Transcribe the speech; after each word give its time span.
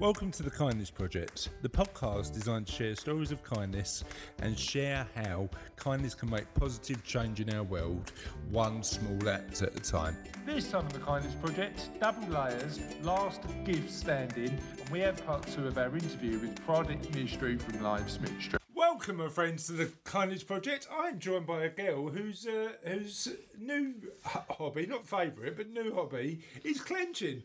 Welcome 0.00 0.32
to 0.32 0.42
the 0.42 0.50
Kindness 0.50 0.90
Project, 0.90 1.50
the 1.62 1.68
podcast 1.68 2.34
designed 2.34 2.66
to 2.66 2.72
share 2.72 2.96
stories 2.96 3.30
of 3.30 3.44
kindness 3.44 4.02
and 4.40 4.58
share 4.58 5.06
how 5.14 5.48
kindness 5.76 6.16
can 6.16 6.30
make 6.30 6.52
positive 6.54 7.04
change 7.04 7.40
in 7.40 7.48
our 7.54 7.62
world, 7.62 8.10
one 8.50 8.82
small 8.82 9.28
act 9.28 9.62
at 9.62 9.72
a 9.72 9.80
time. 9.80 10.16
This 10.44 10.68
time 10.68 10.86
on 10.86 10.88
the 10.88 10.98
Kindness 10.98 11.36
Project, 11.36 11.90
double 12.00 12.26
layers, 12.26 12.80
last 13.02 13.42
gif 13.64 13.88
standing, 13.88 14.58
and 14.80 14.88
we 14.90 14.98
have 14.98 15.24
part 15.24 15.46
two 15.46 15.68
of 15.68 15.78
our 15.78 15.94
interview 15.94 16.40
with 16.40 16.66
Pradip 16.66 17.00
Mistry 17.12 17.56
from 17.56 17.74
Lifesmistry. 17.74 18.58
Welcome, 18.74 19.16
my 19.18 19.28
friends, 19.28 19.66
to 19.68 19.72
the 19.72 19.92
Kindness 20.02 20.42
Project. 20.42 20.88
I'm 20.92 21.20
joined 21.20 21.46
by 21.46 21.64
a 21.64 21.68
girl 21.68 22.08
whose 22.08 22.46
uh, 22.46 22.72
whose 22.84 23.28
new 23.58 23.94
hobby, 24.24 24.86
not 24.86 25.06
favourite, 25.06 25.56
but 25.56 25.70
new 25.70 25.94
hobby, 25.94 26.40
is 26.64 26.80
clenching. 26.80 27.44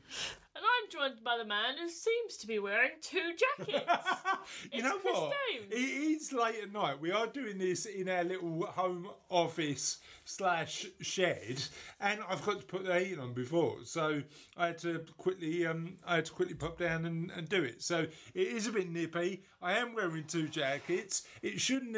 And 0.60 0.68
I'm 0.68 0.89
joined 0.91 1.23
by 1.23 1.38
the 1.38 1.46
man 1.46 1.78
who 1.82 1.88
seems 1.88 2.36
to 2.36 2.46
be 2.48 2.60
wearing 2.60 2.92
two 3.02 3.32
jackets. 3.38 3.86
you 4.74 4.84
know 4.84 4.97
Chris 4.97 5.14
what? 5.14 5.32
Jones. 5.32 5.71
It 5.71 5.75
is 5.75 6.34
late 6.34 6.56
at 6.61 6.74
night. 6.74 7.00
We 7.00 7.14
are 7.14 7.28
doing 7.28 7.57
this 7.57 7.86
in 7.86 8.10
our 8.10 8.25
little 8.25 8.65
home 8.65 9.07
office 9.29 10.00
slash 10.25 10.86
shed, 11.00 11.64
and 12.01 12.20
I've 12.28 12.46
got 12.46 12.60
to 12.60 12.65
put 12.65 12.84
the 12.84 13.00
heat 13.00 13.18
on 13.18 13.32
before, 13.32 13.78
so 13.86 14.21
I 14.57 14.68
had 14.68 14.79
to 14.79 15.06
quickly 15.18 15.65
um 15.65 15.96
I 16.06 16.15
had 16.15 16.25
to 16.25 16.34
quickly 16.34 16.56
pop 16.56 16.78
down 16.78 17.06
and, 17.06 17.32
and 17.32 17.48
do 17.48 17.64
it. 17.64 17.82
So 17.82 18.00
it 18.34 18.48
is 18.48 18.68
a 18.68 18.73
bit 18.73 18.89
nippy. 18.89 19.43
I 19.62 19.78
am 19.78 19.93
wearing 19.93 20.26
two 20.26 20.50
jackets. 20.50 21.23
It 21.42 21.62
shouldn't 21.62 21.96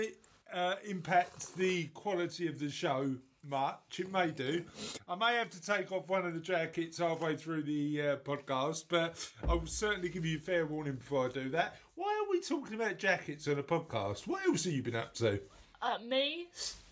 uh, 0.54 0.76
impact 0.88 1.56
the 1.56 1.86
quality 1.96 2.48
of 2.48 2.60
the 2.60 2.70
show 2.70 3.16
much. 3.48 4.00
It 4.00 4.12
may 4.12 4.32
do. 4.32 4.64
I 5.08 5.16
may 5.16 5.36
have 5.36 5.50
to 5.52 5.62
take 5.62 5.92
off 5.92 6.08
one 6.10 6.26
of 6.26 6.34
the 6.34 6.40
jackets 6.40 6.98
halfway 6.98 7.36
through 7.36 7.64
the 7.64 8.02
uh, 8.02 8.16
podcast, 8.18 8.86
but 8.90 9.28
I 9.48 9.54
will 9.54 9.66
certainly 9.66 10.10
give 10.10 10.26
you 10.26 10.40
fair 10.40 10.66
warning 10.66 10.96
before 10.96 11.28
I 11.28 11.30
do 11.32 11.50
that. 11.50 11.76
Why 11.96 12.24
are 12.24 12.30
we 12.30 12.42
talking 12.42 12.76
about 12.76 12.98
jackets 12.98 13.48
on 13.48 13.60
a 13.60 13.64
podcast? 13.64 14.28
What 14.28 14.46
else 14.48 14.64
have 14.66 14.74
you 14.74 14.84
been 14.84 14.96
up 14.96 15.14
to? 15.16 15.40
uh, 15.82 15.98
me, 16.08 16.48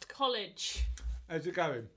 college. 0.07 0.85
How's 1.29 1.45
it 1.45 1.53
going? 1.53 1.87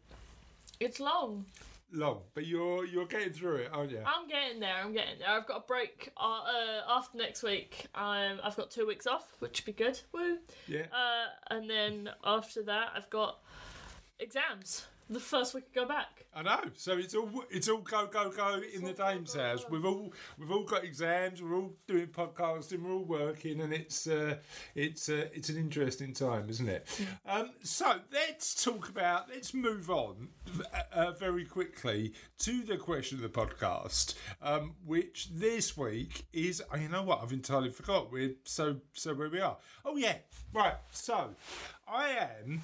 It's 0.81 1.01
long. 1.01 1.47
Long, 1.95 2.21
but 2.35 2.47
you're 2.47 2.87
you're 2.87 3.05
getting 3.05 3.35
through 3.35 3.57
it, 3.57 3.71
aren't 3.71 3.91
you? 3.91 4.01
I'm 4.07 4.27
getting 4.27 4.61
there. 4.61 4.77
I'm 4.83 4.95
getting 4.95 5.19
there. 5.19 5.29
I've 5.29 5.47
got 5.47 5.59
a 5.59 5.67
break 5.67 6.11
uh, 6.17 6.41
uh, 6.41 6.81
after 6.89 7.19
next 7.19 7.43
week. 7.43 7.87
Um, 7.95 8.41
I've 8.43 8.57
got 8.57 8.71
two 8.71 8.87
weeks 8.87 9.07
off, 9.07 9.31
which 9.41 9.61
would 9.67 9.77
be 9.77 9.85
good. 9.85 10.01
Woo. 10.13 10.39
Yeah. 10.67 10.87
Uh, 10.91 11.55
and 11.55 11.69
then 11.69 12.09
after 12.25 12.63
that, 12.63 12.93
I've 12.97 13.11
got 13.11 13.41
exams. 14.23 14.87
The 15.11 15.21
first 15.21 15.53
week 15.53 15.75
go 15.75 15.85
back. 15.85 16.25
I 16.35 16.43
know. 16.43 16.61
So 16.75 16.97
it's 16.97 17.15
all 17.15 17.29
it's 17.51 17.69
all 17.69 17.81
go 17.81 18.07
go 18.07 18.31
go 18.31 18.63
in 18.75 18.83
the 18.83 18.95
dame's 18.95 19.35
go, 19.35 19.43
house. 19.43 19.65
go. 19.65 19.71
We've 19.71 19.85
all 19.85 20.13
we've 20.39 20.51
all 20.51 20.65
got 20.65 20.85
exams. 20.85 21.43
We're 21.43 21.57
all 21.57 21.73
doing 21.87 22.07
podcasting. 22.07 22.83
We're 22.83 22.93
all 22.93 23.05
working, 23.05 23.61
and 23.61 23.75
it's 23.75 24.07
uh, 24.07 24.37
it's 24.75 25.11
uh, 25.11 25.29
it's 25.35 25.51
an 25.51 25.59
interesting 25.59 26.15
time, 26.15 26.49
isn't 26.49 26.69
it? 26.69 26.89
Um, 27.27 27.51
so 27.63 27.97
let's 28.13 28.65
talk 28.65 28.89
about. 28.89 29.29
Let's 29.29 29.53
move 29.53 29.91
on 29.91 30.29
uh, 30.93 31.11
very 31.13 31.45
quickly 31.45 32.15
to 32.39 32.63
the 32.63 32.79
question 32.79 33.19
of 33.19 33.23
the 33.23 33.29
podcast, 33.29 34.15
um, 34.41 34.75
which 34.87 35.29
this 35.35 35.77
week 35.77 36.25
is. 36.33 36.63
Oh, 36.73 36.77
you 36.77 36.89
know 36.89 37.03
what? 37.03 37.23
I've 37.23 37.33
entirely 37.33 37.71
forgot. 37.71 38.11
We're 38.11 38.37
so 38.45 38.77
so 38.95 39.13
where 39.13 39.29
we 39.29 39.41
are. 39.41 39.59
Oh 39.85 39.97
yeah, 39.97 40.17
right. 40.55 40.77
So 40.93 41.35
I 41.87 42.11
am 42.11 42.63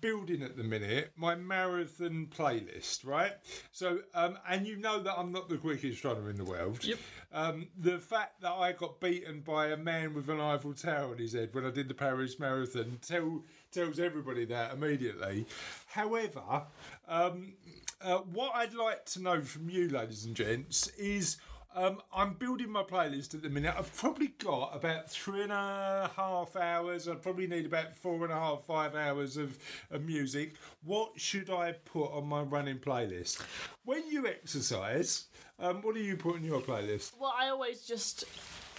building 0.00 0.42
at 0.42 0.56
the 0.56 0.64
minute 0.64 1.12
my 1.16 1.34
marathon 1.34 2.28
playlist, 2.34 3.06
right? 3.06 3.32
So, 3.72 4.00
um, 4.14 4.38
and 4.48 4.66
you 4.66 4.76
know 4.76 5.02
that 5.02 5.18
I'm 5.18 5.32
not 5.32 5.48
the 5.48 5.56
quickest 5.56 6.04
runner 6.04 6.30
in 6.30 6.36
the 6.36 6.44
world. 6.44 6.84
Yep. 6.84 6.98
Um, 7.32 7.68
the 7.78 7.98
fact 7.98 8.40
that 8.42 8.52
I 8.52 8.72
got 8.72 9.00
beaten 9.00 9.40
by 9.40 9.68
a 9.68 9.76
man 9.76 10.14
with 10.14 10.28
an 10.28 10.40
Eiffel 10.40 10.74
Tower 10.74 11.12
on 11.12 11.18
his 11.18 11.32
head 11.32 11.50
when 11.52 11.66
I 11.66 11.70
did 11.70 11.88
the 11.88 11.94
Paris 11.94 12.38
Marathon 12.38 12.98
tell, 13.06 13.42
tells 13.72 13.98
everybody 13.98 14.44
that 14.46 14.72
immediately. 14.74 15.46
However, 15.86 16.64
um, 17.08 17.54
uh, 18.00 18.18
what 18.18 18.54
I'd 18.54 18.74
like 18.74 19.04
to 19.06 19.22
know 19.22 19.40
from 19.42 19.68
you, 19.68 19.88
ladies 19.88 20.24
and 20.24 20.36
gents, 20.36 20.88
is. 20.98 21.38
Um, 21.76 22.00
I'm 22.14 22.34
building 22.34 22.70
my 22.70 22.84
playlist 22.84 23.34
at 23.34 23.42
the 23.42 23.48
minute. 23.48 23.74
I've 23.76 23.94
probably 23.96 24.28
got 24.38 24.76
about 24.76 25.10
three 25.10 25.42
and 25.42 25.50
a 25.50 26.08
half 26.16 26.54
hours. 26.54 27.08
I 27.08 27.16
probably 27.16 27.48
need 27.48 27.66
about 27.66 27.96
four 27.96 28.22
and 28.22 28.32
a 28.32 28.36
half, 28.36 28.62
five 28.62 28.94
hours 28.94 29.36
of, 29.36 29.58
of 29.90 30.02
music. 30.04 30.54
What 30.84 31.18
should 31.18 31.50
I 31.50 31.72
put 31.72 32.12
on 32.12 32.28
my 32.28 32.42
running 32.42 32.78
playlist? 32.78 33.42
When 33.84 34.08
you 34.08 34.28
exercise, 34.28 35.26
um, 35.58 35.82
what 35.82 35.96
do 35.96 36.00
you 36.00 36.16
put 36.16 36.36
on 36.36 36.44
your 36.44 36.60
playlist? 36.60 37.18
Well, 37.18 37.34
I 37.36 37.48
always 37.48 37.82
just. 37.82 38.24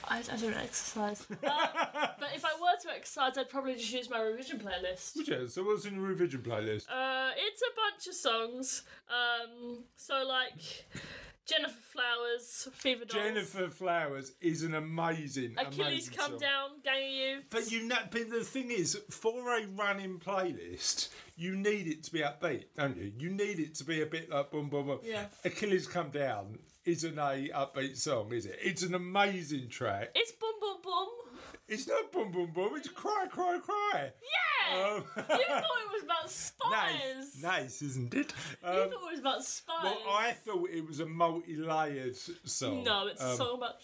I, 0.08 0.20
I 0.20 0.38
don't 0.38 0.56
exercise. 0.56 1.26
Uh, 1.32 1.36
but 2.20 2.30
if 2.34 2.46
I 2.46 2.54
were 2.62 2.80
to 2.84 2.96
exercise, 2.96 3.38
I'd 3.38 3.50
probably 3.50 3.74
just 3.74 3.92
use 3.92 4.10
my 4.10 4.22
revision 4.22 4.60
playlist. 4.60 5.18
Yeah, 5.28 5.48
so 5.48 5.64
what's 5.64 5.86
in 5.86 5.96
your 5.96 6.04
revision 6.04 6.42
playlist? 6.42 6.86
Uh, 6.90 7.32
it's 7.36 7.62
a 7.62 7.76
bunch 7.76 8.08
of 8.08 8.14
songs. 8.14 8.84
Um, 9.10 9.84
so 9.98 10.24
like 10.26 10.86
Jennifer 11.46 11.82
Flowers, 11.92 12.68
Fever 12.74 13.06
Dolls, 13.06 13.24
Jennifer 13.24 13.70
Flowers 13.70 14.34
is 14.42 14.64
an 14.64 14.74
amazing, 14.74 15.56
Achilles 15.58 15.80
amazing 15.80 16.14
Come 16.16 16.32
song. 16.32 16.40
Down, 16.40 16.70
Gang 16.84 17.04
of 17.04 17.14
Youths. 17.14 17.46
But 17.52 17.72
you 17.72 17.88
know, 17.88 17.98
but 18.10 18.30
the 18.32 18.44
thing 18.44 18.72
is, 18.72 19.00
for 19.12 19.56
a 19.56 19.66
running 19.68 20.20
playlist, 20.20 21.10
you 21.36 21.56
need 21.56 21.88
it 21.88 22.04
to 22.06 22.12
be 22.12 22.20
upbeat, 22.20 22.66
don't 22.76 22.98
you? 22.98 23.12
You 23.18 23.30
need 23.30 23.60
it 23.60 23.76
to 23.76 23.84
be 23.84 24.02
a 24.02 24.06
bit 24.08 24.30
like 24.32 24.50
boom, 24.50 24.70
boom, 24.70 24.88
boom. 24.88 25.00
Yeah. 25.04 25.26
Achilles 25.44 25.88
Come 25.88 26.10
Down 26.10 26.58
isn't 26.86 27.18
a 27.18 27.50
upbeat 27.54 27.98
song, 27.98 28.34
is 28.34 28.48
it? 28.48 28.58
It's 28.62 28.82
an 28.82 28.96
amazing 28.96 29.70
track. 29.70 30.10
It's 30.16 30.32
boom 30.32 30.54
boom 30.60 30.78
boom. 30.84 31.08
It's 31.68 31.88
not 31.88 32.12
boom, 32.12 32.32
boom, 32.32 32.52
boom. 32.54 32.76
It's 32.76 32.90
cry, 32.90 33.26
cry, 33.30 33.60
cry. 33.64 34.12
Yeah. 34.22 34.45
Um, 34.74 35.04
you 35.18 35.24
thought 35.24 35.38
it 35.38 35.92
was 35.94 36.04
about 36.04 36.30
spies. 36.30 36.62
nice, 36.72 37.42
nice, 37.42 37.82
isn't 37.82 38.14
it? 38.14 38.34
You 38.64 38.70
Um, 38.70 38.76
thought 38.76 38.92
it 38.92 39.12
was 39.12 39.20
about 39.20 39.44
spies. 39.44 39.76
well, 39.84 39.98
I 40.10 40.32
thought 40.32 40.70
it 40.72 40.86
was 40.88 41.00
a 41.00 41.06
multi-layered 41.06 42.16
song. 42.16 42.84
No, 42.84 43.08
it's 43.08 43.22
a 43.22 43.30
Um, 43.32 43.38
song 43.38 43.58
about 43.58 43.76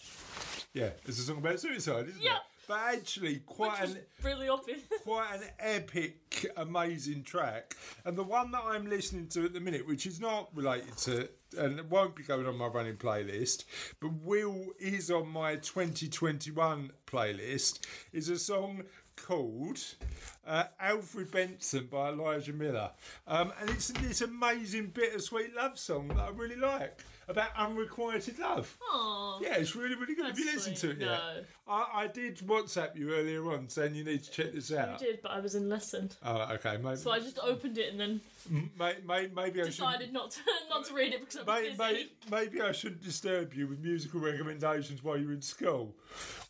Yeah, 0.74 0.90
it's 1.06 1.18
a 1.18 1.22
song 1.22 1.38
about 1.38 1.60
suicide, 1.60 2.08
isn't 2.08 2.20
Yeah. 2.22 2.36
it? 2.36 2.42
But 2.68 2.78
actually, 2.94 3.40
quite 3.40 3.80
an 3.82 3.98
really 4.22 4.48
obvious. 4.48 4.80
quite 5.02 5.34
an 5.34 5.42
epic, 5.58 6.46
amazing 6.56 7.24
track. 7.24 7.76
And 8.04 8.16
the 8.16 8.22
one 8.22 8.52
that 8.52 8.62
I'm 8.64 8.88
listening 8.88 9.26
to 9.30 9.44
at 9.44 9.52
the 9.52 9.58
minute, 9.60 9.86
which 9.86 10.06
is 10.06 10.20
not 10.20 10.48
related 10.56 10.96
to, 10.98 11.28
and 11.58 11.78
it 11.80 11.86
won't 11.86 12.14
be 12.14 12.22
going 12.22 12.46
on 12.46 12.56
my 12.56 12.68
running 12.68 12.96
playlist, 12.96 13.64
but 14.00 14.12
will 14.22 14.68
is 14.78 15.10
on 15.10 15.28
my 15.28 15.56
2021 15.56 16.92
playlist, 17.06 17.80
is 18.12 18.28
a 18.28 18.38
song 18.38 18.84
called 19.16 19.78
uh, 20.46 20.64
Alfred 20.80 21.30
Benson 21.30 21.86
by 21.90 22.08
Elijah 22.10 22.52
Miller. 22.52 22.90
Um, 23.26 23.52
and 23.60 23.70
it's 23.70 23.88
this 23.88 24.20
amazing 24.22 24.88
bittersweet 24.88 25.54
love 25.54 25.78
song 25.78 26.08
that 26.08 26.18
I 26.18 26.28
really 26.30 26.56
like 26.56 27.00
about 27.28 27.50
unrequited 27.56 28.38
love. 28.40 28.76
Aww. 28.92 29.40
Yeah, 29.40 29.54
it's 29.56 29.76
really, 29.76 29.94
really 29.94 30.14
good. 30.16 30.26
Have 30.26 30.38
you 30.38 30.44
That's 30.46 30.56
listened 30.66 30.76
to 30.78 30.90
it 30.90 30.96
sweet. 30.96 31.06
yet? 31.06 31.18
No. 31.18 31.42
I, 31.68 31.86
I 32.02 32.06
did 32.08 32.38
WhatsApp 32.38 32.96
you 32.96 33.12
earlier 33.14 33.52
on 33.52 33.68
saying 33.68 33.94
you 33.94 34.02
need 34.04 34.24
to 34.24 34.30
check 34.30 34.52
this 34.52 34.72
out. 34.72 34.88
I 34.88 34.96
did, 34.96 35.22
but 35.22 35.30
I 35.30 35.38
was 35.38 35.54
in 35.54 35.68
lesson, 35.68 36.10
Oh, 36.24 36.40
okay. 36.54 36.76
Maybe, 36.82 36.96
so 36.96 37.12
I 37.12 37.20
just 37.20 37.38
opened 37.40 37.78
it 37.78 37.92
and 37.92 38.00
then 38.00 38.20
may, 38.76 38.96
may, 39.06 39.28
maybe 39.34 39.60
I 39.60 39.64
should. 39.64 39.70
decided 39.70 40.12
not 40.12 40.32
to 40.32 40.40
not 40.68 40.84
to 40.86 40.94
read 40.94 41.12
it 41.14 41.20
because 41.20 41.36
I 41.36 41.60
was 41.68 41.78
May, 41.78 41.92
busy. 41.92 42.10
may, 42.30 42.40
maybe 42.40 42.60
I 42.60 42.72
shouldn't 42.72 43.02
disturb 43.04 43.54
you 43.54 43.68
with 43.68 43.78
musical 43.78 44.18
recommendations 44.20 45.04
while 45.04 45.16
you're 45.16 45.32
in 45.32 45.42
school, 45.42 45.94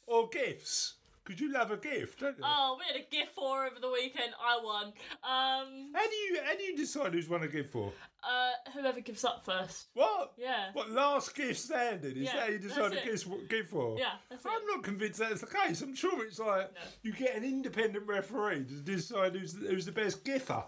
or 0.06 0.28
gifts. 0.30 0.94
Because 1.24 1.40
you 1.40 1.52
love 1.52 1.70
a 1.70 1.76
gift, 1.76 2.18
don't 2.20 2.36
you? 2.36 2.42
Oh, 2.44 2.76
we 2.78 2.84
had 2.92 3.00
a 3.00 3.08
gift 3.08 3.34
for 3.36 3.64
over 3.64 3.78
the 3.80 3.88
weekend. 3.90 4.32
I 4.44 4.58
won. 4.62 4.86
Um, 4.86 5.90
how 5.94 6.08
do 6.08 6.14
you 6.16 6.38
how 6.44 6.56
do 6.56 6.62
you 6.64 6.76
decide 6.76 7.12
who's 7.14 7.28
won 7.28 7.42
a 7.44 7.48
gift 7.48 7.70
for? 7.72 7.92
uh, 8.24 8.70
whoever 8.72 9.00
gives 9.00 9.24
up 9.24 9.44
first. 9.44 9.86
What? 9.94 10.32
Yeah. 10.36 10.70
What 10.72 10.90
last 10.90 11.34
gif 11.34 11.58
standing? 11.58 12.12
Is 12.12 12.16
Yeah, 12.24 12.32
that 12.34 12.40
how 12.42 12.48
you 12.48 12.58
decide 12.58 12.92
that's 12.92 12.94
a 12.94 13.08
it. 13.08 13.12
gift, 13.12 13.48
gift 13.50 13.70
for? 13.70 13.96
Yeah, 13.98 14.12
that's 14.30 14.44
I'm 14.46 14.52
it. 14.52 14.66
not 14.74 14.82
convinced 14.84 15.18
that's 15.20 15.40
the 15.40 15.46
case. 15.46 15.80
I'm 15.82 15.94
sure 15.94 16.24
it's 16.24 16.38
like 16.40 16.72
No. 16.74 16.80
you 17.02 17.12
get 17.12 17.36
an 17.36 17.44
independent 17.44 18.06
referee 18.06 18.64
to 18.64 18.74
decide 18.74 19.34
who's 19.36 19.54
who's 19.56 19.86
the 19.86 19.92
best 19.92 20.24
giffer. 20.24 20.64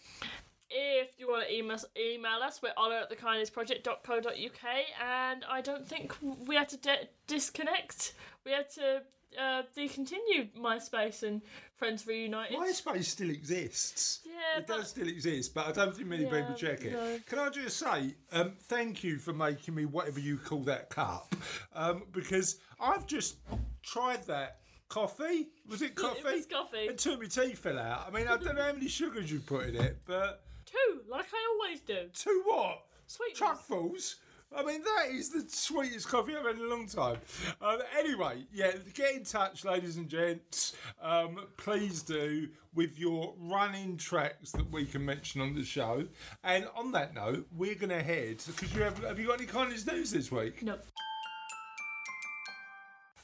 you 1.17 1.27
want 1.27 1.47
to 1.47 1.53
email, 1.53 1.77
email 1.99 2.39
us, 2.43 2.61
we're 2.61 2.73
Ola 2.77 3.01
at 3.01 3.11
thekindnessproject.co.uk. 3.11 4.85
And 5.03 5.45
I 5.49 5.61
don't 5.61 5.85
think 5.85 6.13
we 6.47 6.55
had 6.55 6.69
to 6.69 6.77
de- 6.77 7.07
disconnect. 7.27 8.13
We 8.45 8.51
had 8.51 8.69
to 8.71 9.01
uh, 9.39 9.63
decontinue 9.75 10.49
MySpace 10.57 11.23
and 11.23 11.41
Friends 11.75 12.07
Reunited. 12.07 12.57
MySpace 12.57 13.05
still 13.05 13.29
exists. 13.29 14.21
Yeah, 14.25 14.59
it 14.59 14.67
does 14.67 14.89
still 14.89 15.07
exist, 15.07 15.53
but 15.53 15.67
I 15.67 15.71
don't 15.71 15.95
think 15.95 16.07
many 16.07 16.23
Yeah, 16.23 16.29
people 16.41 16.55
check 16.55 16.81
it. 16.83 16.93
no. 16.93 17.19
Can 17.27 17.39
I 17.39 17.49
just 17.49 17.77
say, 17.77 18.15
um, 18.31 18.53
thank 18.63 19.03
you 19.03 19.17
for 19.17 19.33
making 19.33 19.75
me 19.75 19.85
whatever 19.85 20.19
you 20.19 20.37
call 20.37 20.61
that 20.61 20.89
cup, 20.89 21.35
um, 21.75 22.03
because 22.13 22.59
I've 22.79 23.05
just 23.05 23.37
tried 23.83 24.23
that 24.27 24.59
coffee. 24.89 25.49
Was 25.69 25.81
it 25.81 25.93
Yeah, 26.01 26.11
it 26.11 26.23
coffee? 26.23 26.35
was 26.35 26.45
coffee. 26.45 26.87
Until 26.87 27.17
my 27.19 27.25
teeth 27.25 27.59
fell 27.59 27.77
out. 27.77 28.05
I 28.07 28.11
mean, 28.17 28.27
I 28.27 28.37
don't 28.37 28.55
know 28.55 28.63
how 28.63 28.73
many 28.73 28.87
sugars 28.87 29.29
you 29.31 29.39
put 29.39 29.67
in 29.67 29.75
it, 29.75 29.97
but 30.05 30.43
Two, 30.85 31.01
like 31.09 31.25
I 31.33 31.55
always 31.55 31.81
do. 31.81 32.07
to 32.13 32.41
what? 32.45 32.83
Sweet. 33.07 33.35
truckfuls. 33.35 34.15
I 34.55 34.63
mean, 34.63 34.81
that 34.81 35.07
is 35.11 35.29
the 35.29 35.43
sweetest 35.49 36.07
coffee 36.07 36.33
I've 36.35 36.45
had 36.45 36.55
in 36.55 36.61
a 36.61 36.69
long 36.69 36.87
time. 36.87 37.17
Um, 37.61 37.79
anyway, 37.97 38.45
yeah, 38.53 38.71
get 38.93 39.13
in 39.15 39.25
touch, 39.25 39.65
ladies 39.65 39.97
and 39.97 40.07
gents. 40.07 40.73
Um, 41.01 41.47
please 41.57 42.01
do 42.01 42.47
with 42.73 42.97
your 42.97 43.33
running 43.39 43.97
tracks 43.97 44.51
that 44.51 44.71
we 44.71 44.85
can 44.85 45.03
mention 45.03 45.41
on 45.41 45.53
the 45.53 45.65
show. 45.65 46.05
And 46.45 46.65
on 46.75 46.93
that 46.93 47.13
note, 47.13 47.45
we're 47.57 47.75
going 47.75 47.89
to 47.89 48.01
head 48.01 48.41
because 48.47 48.73
you 48.73 48.83
have. 48.83 48.97
Have 48.99 49.19
you 49.19 49.27
got 49.27 49.39
any 49.39 49.47
kindness 49.47 49.85
news 49.85 50.11
this 50.11 50.31
week? 50.31 50.63
No. 50.63 50.77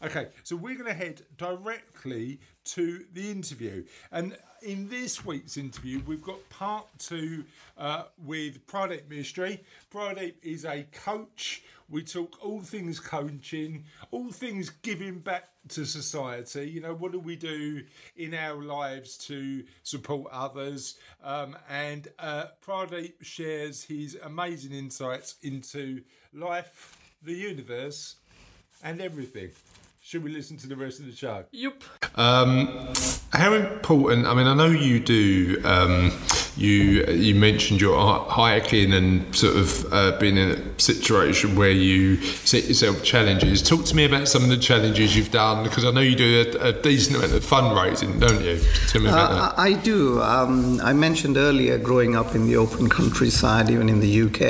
Okay, 0.03 0.27
so 0.43 0.57
we're 0.57 0.75
going 0.75 0.87
to 0.87 0.93
head 0.93 1.21
directly 1.37 2.37
to 2.65 3.05
the 3.13 3.31
interview. 3.31 3.85
And 4.11 4.35
in 4.61 4.89
this 4.89 5.23
week's 5.23 5.55
interview, 5.55 6.01
we've 6.05 6.21
got 6.21 6.37
part 6.49 6.87
two 6.99 7.45
uh, 7.77 8.03
with 8.25 8.67
Pradip 8.67 9.03
Mistry. 9.07 9.61
Pradip 9.93 10.33
is 10.43 10.65
a 10.65 10.85
coach. 10.91 11.63
We 11.89 12.03
talk 12.03 12.37
all 12.43 12.59
things 12.59 12.99
coaching, 12.99 13.85
all 14.11 14.29
things 14.29 14.71
giving 14.81 15.19
back 15.19 15.47
to 15.69 15.85
society. 15.85 16.69
You 16.69 16.81
know, 16.81 16.95
what 16.95 17.13
do 17.13 17.19
we 17.19 17.37
do 17.37 17.81
in 18.17 18.33
our 18.33 18.61
lives 18.61 19.17
to 19.27 19.63
support 19.83 20.29
others? 20.33 20.95
Um, 21.23 21.55
and 21.69 22.09
uh, 22.19 22.47
Pradip 22.61 23.13
shares 23.21 23.81
his 23.81 24.17
amazing 24.21 24.73
insights 24.73 25.35
into 25.43 26.01
life, 26.33 26.97
the 27.23 27.33
universe, 27.33 28.15
and 28.83 28.99
everything. 28.99 29.51
Should 30.05 30.25
we 30.25 30.31
listen 30.33 30.57
to 30.57 30.67
the 30.67 30.75
rest 30.75 30.99
of 30.99 31.05
the 31.05 31.15
show? 31.15 31.45
Yup. 31.53 31.81
Um, 32.15 32.91
how 33.31 33.53
important? 33.53 34.27
I 34.27 34.33
mean, 34.33 34.47
I 34.47 34.53
know 34.53 34.65
you 34.65 34.99
do. 34.99 35.61
Um, 35.63 36.11
you 36.57 37.05
you 37.05 37.33
mentioned 37.35 37.79
your 37.79 37.97
hi- 37.97 38.59
hiking 38.59 38.91
and 38.91 39.33
sort 39.33 39.55
of 39.55 39.93
uh, 39.93 40.19
being 40.19 40.35
in 40.35 40.51
a 40.51 40.55
situation 40.83 41.55
where 41.55 41.71
you 41.71 42.21
set 42.45 42.65
yourself 42.65 43.03
challenges. 43.03 43.61
Talk 43.61 43.85
to 43.85 43.95
me 43.95 44.05
about 44.05 44.27
some 44.27 44.43
of 44.43 44.49
the 44.49 44.57
challenges 44.57 45.15
you've 45.15 45.31
done 45.31 45.63
because 45.63 45.85
I 45.85 45.91
know 45.91 46.01
you 46.01 46.15
do 46.15 46.29
a, 46.61 46.69
a 46.69 46.73
decent 46.73 47.17
amount 47.17 47.33
of 47.33 47.43
fundraising, 47.45 48.19
don't 48.19 48.43
you? 48.43 48.59
Tell 48.89 49.01
me 49.01 49.09
about. 49.09 49.31
Uh, 49.31 49.53
I 49.57 49.63
I 49.69 49.73
do. 49.73 50.21
Um, 50.21 50.79
I 50.81 50.93
mentioned 50.93 51.35
earlier 51.37 51.77
growing 51.77 52.15
up 52.15 52.35
in 52.35 52.45
the 52.47 52.57
open 52.57 52.89
countryside, 52.89 53.69
even 53.69 53.87
in 53.89 53.99
the 54.01 54.13
UK, 54.25 54.41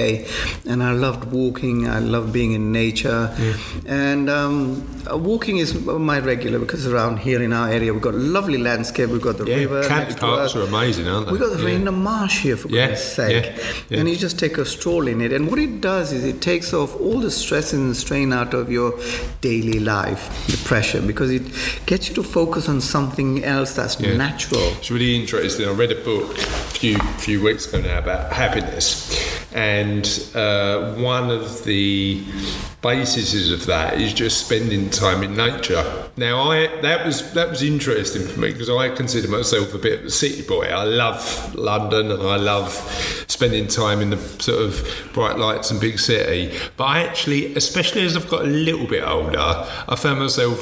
and 0.65 0.83
I 0.83 0.91
loved 0.91 1.31
walking. 1.31 1.87
I 1.87 1.99
loved 1.99 2.33
being 2.33 2.51
in 2.53 2.71
nature, 2.71 3.33
and 3.85 4.29
um, 4.29 4.83
walking 5.09 5.57
is 5.57 5.73
my 5.85 6.19
regular 6.19 6.59
because 6.59 6.85
around 6.87 7.19
here 7.19 7.41
in 7.41 7.53
our 7.53 7.69
area 7.69 7.93
we've 7.93 8.01
got 8.01 8.15
lovely 8.15 8.57
landscape. 8.57 9.09
We've 9.09 9.21
got 9.21 9.37
the 9.37 9.45
Yeah, 9.45 9.57
river. 9.57 9.83
to 9.83 10.15
parks 10.19 10.55
are 10.55 10.61
amazing, 10.63 11.07
aren't 11.07 11.25
they? 11.27 11.31
We've 11.33 11.41
got 11.41 11.51
the 11.55 11.59
Yeah. 11.59 11.65
Rainham 11.65 12.01
Marsh 12.03 12.39
here 12.41 12.57
for 12.57 12.67
Yeah, 12.69 12.87
goodness 12.87 13.15
sake, 13.15 13.45
yeah, 13.45 13.63
yeah. 13.89 13.99
and 13.99 14.09
you 14.09 14.15
just 14.17 14.37
take 14.39 14.57
a 14.57 14.65
stroll 14.65 15.07
in 15.07 15.21
it. 15.21 15.31
And 15.31 15.49
what 15.49 15.59
it 15.59 15.79
does 15.81 16.11
is 16.11 16.22
it 16.23 16.41
takes 16.41 16.73
off 16.73 16.99
all 16.99 17.19
the 17.19 17.31
stress 17.31 17.73
and 17.73 17.95
strain 17.95 18.33
out 18.33 18.53
of 18.53 18.71
your 18.71 18.93
daily 19.41 19.79
life, 19.79 20.47
the 20.47 20.57
pressure, 20.65 21.01
because 21.01 21.31
it 21.31 21.43
gets 21.85 22.09
you 22.09 22.15
to 22.15 22.23
focus 22.23 22.67
on 22.69 22.81
something 22.81 23.43
else 23.43 23.73
that's 23.73 23.99
Yeah. 23.99 24.15
natural. 24.17 24.73
It's 24.79 24.89
really 24.91 25.15
interesting. 25.15 25.67
I 25.67 25.71
read 25.71 25.91
a 25.91 25.95
book 26.03 26.37
a 26.37 26.41
few 26.79 26.97
few 27.17 27.41
weeks 27.41 27.65
ago 27.67 27.81
now 27.81 27.97
about 27.99 28.31
happiness, 28.33 29.09
and 29.53 30.29
uh, 30.33 30.93
one 30.95 31.29
of 31.29 31.63
the 31.63 32.23
bases 32.83 33.49
of 33.49 33.65
that 33.65 33.99
is 33.99 34.13
just 34.13 34.45
spending 34.45 34.89
time 34.89 35.23
in 35.23 35.35
nature. 35.35 36.09
Now, 36.17 36.51
I 36.51 36.67
that 36.81 37.05
was 37.05 37.33
that 37.33 37.49
was 37.49 37.63
interesting 37.63 38.27
for 38.27 38.39
me 38.39 38.51
because 38.51 38.69
I 38.69 38.89
consider 38.89 39.29
myself 39.29 39.73
a 39.73 39.77
bit 39.77 39.99
of 40.01 40.05
a 40.05 40.11
city 40.11 40.41
boy. 40.41 40.65
I 40.65 40.83
love 40.83 41.55
London 41.55 42.11
and 42.11 42.21
I 42.21 42.35
love 42.35 42.71
spending 43.27 43.67
time 43.67 44.01
in 44.01 44.09
the 44.09 44.17
sort 44.17 44.61
of 44.61 45.09
bright 45.13 45.37
lights 45.37 45.71
and 45.71 45.79
big 45.79 45.97
city. 45.97 46.55
But 46.77 46.83
I 46.83 46.99
actually, 47.03 47.55
especially 47.55 48.05
as 48.05 48.17
I've 48.17 48.29
got 48.29 48.41
a 48.41 48.47
little 48.47 48.85
bit 48.85 49.03
older, 49.03 49.39
I 49.39 49.95
found 49.95 50.19
myself 50.19 50.59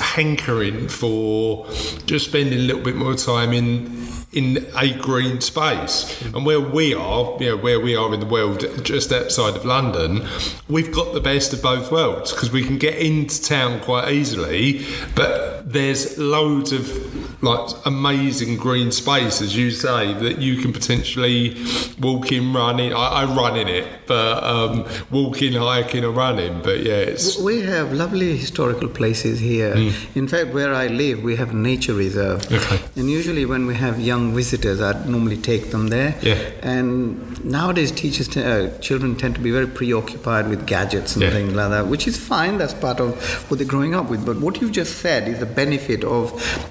hankering 0.00 0.88
for 0.88 1.66
just 2.06 2.26
spending 2.26 2.58
a 2.58 2.62
little 2.62 2.82
bit 2.82 2.96
more 2.96 3.14
time 3.14 3.52
in 3.52 4.21
in 4.32 4.66
a 4.76 4.94
green 4.94 5.40
space. 5.40 6.22
And 6.22 6.46
where 6.46 6.60
we 6.60 6.94
are, 6.94 7.36
you 7.40 7.50
know, 7.50 7.56
where 7.56 7.78
we 7.78 7.94
are 7.94 8.12
in 8.14 8.20
the 8.20 8.26
world, 8.26 8.64
just 8.84 9.12
outside 9.12 9.56
of 9.56 9.64
London, 9.64 10.26
we've 10.68 10.92
got 10.92 11.12
the 11.12 11.20
best 11.20 11.52
of 11.52 11.62
both 11.62 11.92
worlds 11.92 12.32
because 12.32 12.50
we 12.50 12.64
can 12.64 12.78
get 12.78 12.96
into 12.96 13.42
town 13.42 13.80
quite 13.80 14.10
easily, 14.10 14.84
but 15.14 15.70
there's 15.70 16.18
loads 16.18 16.72
of 16.72 17.31
like 17.42 17.74
amazing 17.84 18.56
green 18.56 18.92
space, 18.92 19.42
as 19.42 19.56
you 19.56 19.70
say, 19.72 20.14
that 20.14 20.38
you 20.38 20.62
can 20.62 20.72
potentially 20.72 21.56
walk 21.98 22.30
in, 22.30 22.52
running. 22.54 22.92
I, 22.94 23.22
I 23.22 23.24
run 23.24 23.56
in 23.56 23.66
it, 23.68 23.86
but 24.06 24.42
um, 24.44 24.86
walking, 25.10 25.54
hiking, 25.54 26.04
or 26.04 26.12
running. 26.12 26.62
But 26.62 26.80
yeah, 26.84 27.10
it's 27.12 27.36
We 27.38 27.62
have 27.62 27.92
lovely 27.92 28.36
historical 28.36 28.88
places 28.88 29.40
here. 29.40 29.74
In 30.14 30.28
fact, 30.28 30.54
where 30.54 30.72
I 30.72 30.86
live, 30.86 31.22
we 31.24 31.34
have 31.36 31.50
a 31.50 31.54
nature 31.70 31.94
reserve. 31.94 32.50
Okay. 32.50 32.78
And 32.96 33.10
usually, 33.10 33.44
when 33.44 33.66
we 33.66 33.74
have 33.74 33.98
young 33.98 34.32
visitors, 34.34 34.80
I 34.80 34.92
normally 35.06 35.36
take 35.36 35.72
them 35.72 35.88
there. 35.88 36.14
Yeah. 36.22 36.38
And 36.62 37.44
nowadays, 37.44 37.90
teachers, 37.90 38.28
t- 38.28 38.42
uh, 38.42 38.70
children 38.78 39.16
tend 39.16 39.34
to 39.34 39.40
be 39.40 39.50
very 39.50 39.66
preoccupied 39.66 40.48
with 40.48 40.64
gadgets 40.66 41.14
and 41.16 41.22
Yeah. 41.24 41.30
things 41.30 41.54
like 41.54 41.70
that, 41.70 41.88
which 41.88 42.06
is 42.06 42.16
fine. 42.16 42.58
That's 42.58 42.74
part 42.74 43.00
of 43.00 43.16
what 43.50 43.58
they're 43.58 43.66
growing 43.76 43.96
up 43.96 44.08
with. 44.08 44.24
But 44.24 44.36
what 44.40 44.60
you've 44.60 44.70
just 44.72 44.98
said 44.98 45.26
is 45.26 45.40
the 45.40 45.46
benefit 45.46 46.04
of 46.04 46.24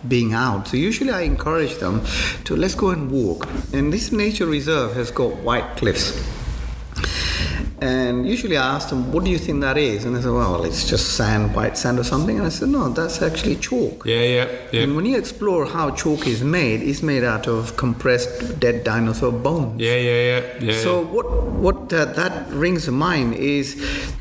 being 0.08 0.34
out. 0.34 0.61
So 0.68 0.78
usually, 0.78 1.12
I 1.12 1.22
encourage 1.22 1.78
them 1.78 2.02
to 2.46 2.56
let's 2.56 2.76
go 2.76 2.90
and 2.90 3.12
walk. 3.12 3.48
And 3.74 3.92
this 3.92 4.12
nature 4.12 4.46
reserve 4.46 4.94
has 4.96 5.12
got 5.12 5.36
white 5.38 5.78
cliffs. 5.78 6.20
And 7.82 8.28
usually 8.30 8.58
I 8.58 8.76
ask 8.76 8.90
them, 8.90 9.12
what 9.12 9.24
do 9.24 9.32
you 9.32 9.40
think 9.40 9.62
that 9.62 9.76
is? 9.76 10.06
And 10.06 10.16
they 10.16 10.22
say, 10.22 10.30
well, 10.30 10.64
it's 10.66 10.88
just 10.88 11.16
sand, 11.16 11.56
white 11.56 11.76
sand 11.80 11.98
or 11.98 12.04
something. 12.04 12.38
And 12.38 12.46
I 12.46 12.50
said, 12.50 12.70
no, 12.70 12.90
that's 12.90 13.24
actually 13.24 13.56
chalk. 13.56 14.06
yeah, 14.06 14.22
yeah, 14.22 14.48
yeah. 14.72 14.82
And 14.82 14.96
when 14.96 15.06
you 15.08 15.18
explore 15.18 15.66
how 15.66 15.90
chalk 15.90 16.28
is 16.28 16.44
made, 16.44 16.84
it's 16.84 17.02
made 17.02 17.24
out 17.24 17.48
of 17.48 17.76
compressed 17.78 18.60
dead 18.60 18.84
dinosaur 18.84 19.32
bones. 19.32 19.82
Yeah, 19.82 19.96
yeah, 19.96 20.22
yeah, 20.40 20.64
yeah. 20.72 20.80
So 20.84 21.02
what 21.02 21.26
what 21.66 21.92
uh, 21.92 22.06
that 22.06 22.50
rings 22.52 22.86
to 22.86 22.92
mind 22.92 23.34
is 23.36 23.76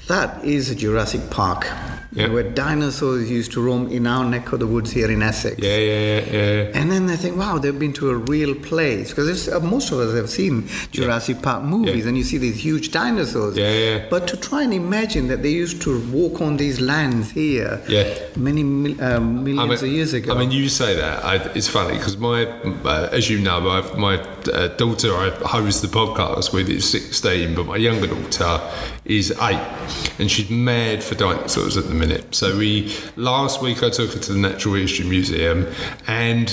that 0.08 0.42
is 0.42 0.70
a 0.70 0.74
Jurassic 0.74 1.30
Park, 1.30 1.66
Yeah. 2.12 2.28
where 2.34 2.42
dinosaurs 2.42 3.30
used 3.30 3.52
to 3.52 3.60
roam 3.62 3.86
in 3.88 4.06
our 4.06 4.24
neck 4.24 4.52
of 4.52 4.58
the 4.58 4.66
woods 4.66 4.90
here 4.90 5.10
in 5.16 5.22
Essex. 5.22 5.54
yeah, 5.58 5.76
yeah, 5.76 6.00
yeah, 6.00 6.20
yeah. 6.32 6.78
And 6.78 6.90
then 6.90 7.06
they 7.06 7.16
think, 7.16 7.36
wow, 7.36 7.58
they've 7.58 7.78
been 7.78 7.92
to 8.02 8.10
a 8.10 8.16
real 8.34 8.54
place. 8.70 9.10
Because 9.10 9.48
uh, 9.48 9.60
most 9.60 9.92
of 9.92 9.98
us 10.00 10.12
have 10.14 10.28
seen 10.28 10.66
Jurassic 10.90 11.40
Park 11.42 11.62
movies 11.62 12.02
Yeah. 12.02 12.08
and 12.08 12.18
you 12.18 12.24
see 12.24 12.38
these 12.38 12.58
huge 12.68 12.90
dinosaurs. 12.90 13.49
Yeah, 13.56 13.70
yeah. 13.70 14.06
But 14.10 14.26
to 14.28 14.36
try 14.36 14.62
and 14.62 14.72
imagine 14.74 15.28
that 15.28 15.42
they 15.42 15.50
used 15.50 15.82
to 15.82 16.00
walk 16.10 16.40
on 16.40 16.56
these 16.56 16.80
lands 16.80 17.30
here 17.30 17.80
Yeah. 17.88 18.04
many 18.36 18.62
uh, 19.00 19.20
millions 19.20 19.82
of 19.82 19.88
years 19.88 20.12
ago. 20.14 20.34
I 20.34 20.38
mean, 20.38 20.50
you 20.50 20.68
say 20.68 20.94
that. 20.96 21.24
I, 21.24 21.36
it's 21.54 21.68
funny 21.68 21.96
because 21.96 22.16
my, 22.16 22.44
uh, 22.84 23.08
as 23.12 23.28
you 23.30 23.38
know, 23.40 23.60
my, 23.60 23.80
my 23.96 24.14
uh, 24.52 24.68
daughter 24.76 25.14
I 25.14 25.30
host 25.56 25.82
the 25.82 25.88
podcast 25.88 26.52
with 26.52 26.68
is 26.68 26.88
16, 26.88 27.54
but 27.54 27.66
my 27.66 27.76
younger 27.76 28.06
daughter 28.06 28.60
is 29.04 29.30
eight, 29.42 29.66
and 30.18 30.30
she's 30.30 30.50
mad 30.50 31.02
for 31.02 31.14
dinosaurs 31.14 31.76
at 31.76 31.86
the 31.88 31.94
minute. 31.94 32.34
So 32.34 32.56
we 32.56 32.94
last 33.16 33.60
week 33.62 33.82
I 33.82 33.90
took 33.90 34.12
her 34.12 34.20
to 34.20 34.32
the 34.32 34.38
Natural 34.38 34.74
History 34.74 35.06
Museum, 35.06 35.66
and 36.06 36.48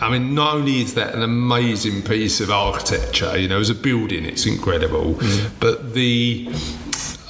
I 0.00 0.10
mean, 0.10 0.34
not 0.34 0.54
only 0.56 0.80
is 0.82 0.94
that 0.94 1.14
an 1.14 1.22
amazing 1.22 2.02
piece 2.02 2.40
of 2.40 2.50
architecture, 2.50 3.36
you 3.36 3.48
know, 3.48 3.58
as 3.58 3.70
a 3.70 3.74
building, 3.74 4.24
it's 4.24 4.46
incredible, 4.46 5.18
but 5.60 5.94
the 5.94 6.12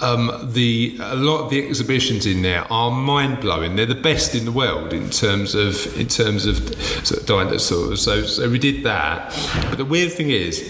um, 0.00 0.50
the 0.52 0.97
a 1.00 1.16
lot 1.16 1.45
of 1.45 1.50
the 1.50 1.66
exhibitions 1.66 2.26
in 2.26 2.42
there 2.42 2.64
are 2.73 2.90
mind 2.90 3.40
blowing. 3.40 3.76
They're 3.76 3.87
the 3.87 3.95
best 3.95 4.35
in 4.35 4.45
the 4.45 4.52
world 4.52 4.92
in 4.92 5.11
terms 5.11 5.54
of 5.54 5.75
in 5.99 6.09
terms 6.09 6.47
of 6.47 6.57
dinosaurs. 7.26 8.02
So 8.02 8.23
so 8.25 8.49
we 8.49 8.59
did 8.59 8.85
that. 8.85 9.35
But 9.68 9.78
the 9.78 9.85
weird 9.85 10.12
thing 10.12 10.30
is. 10.30 10.62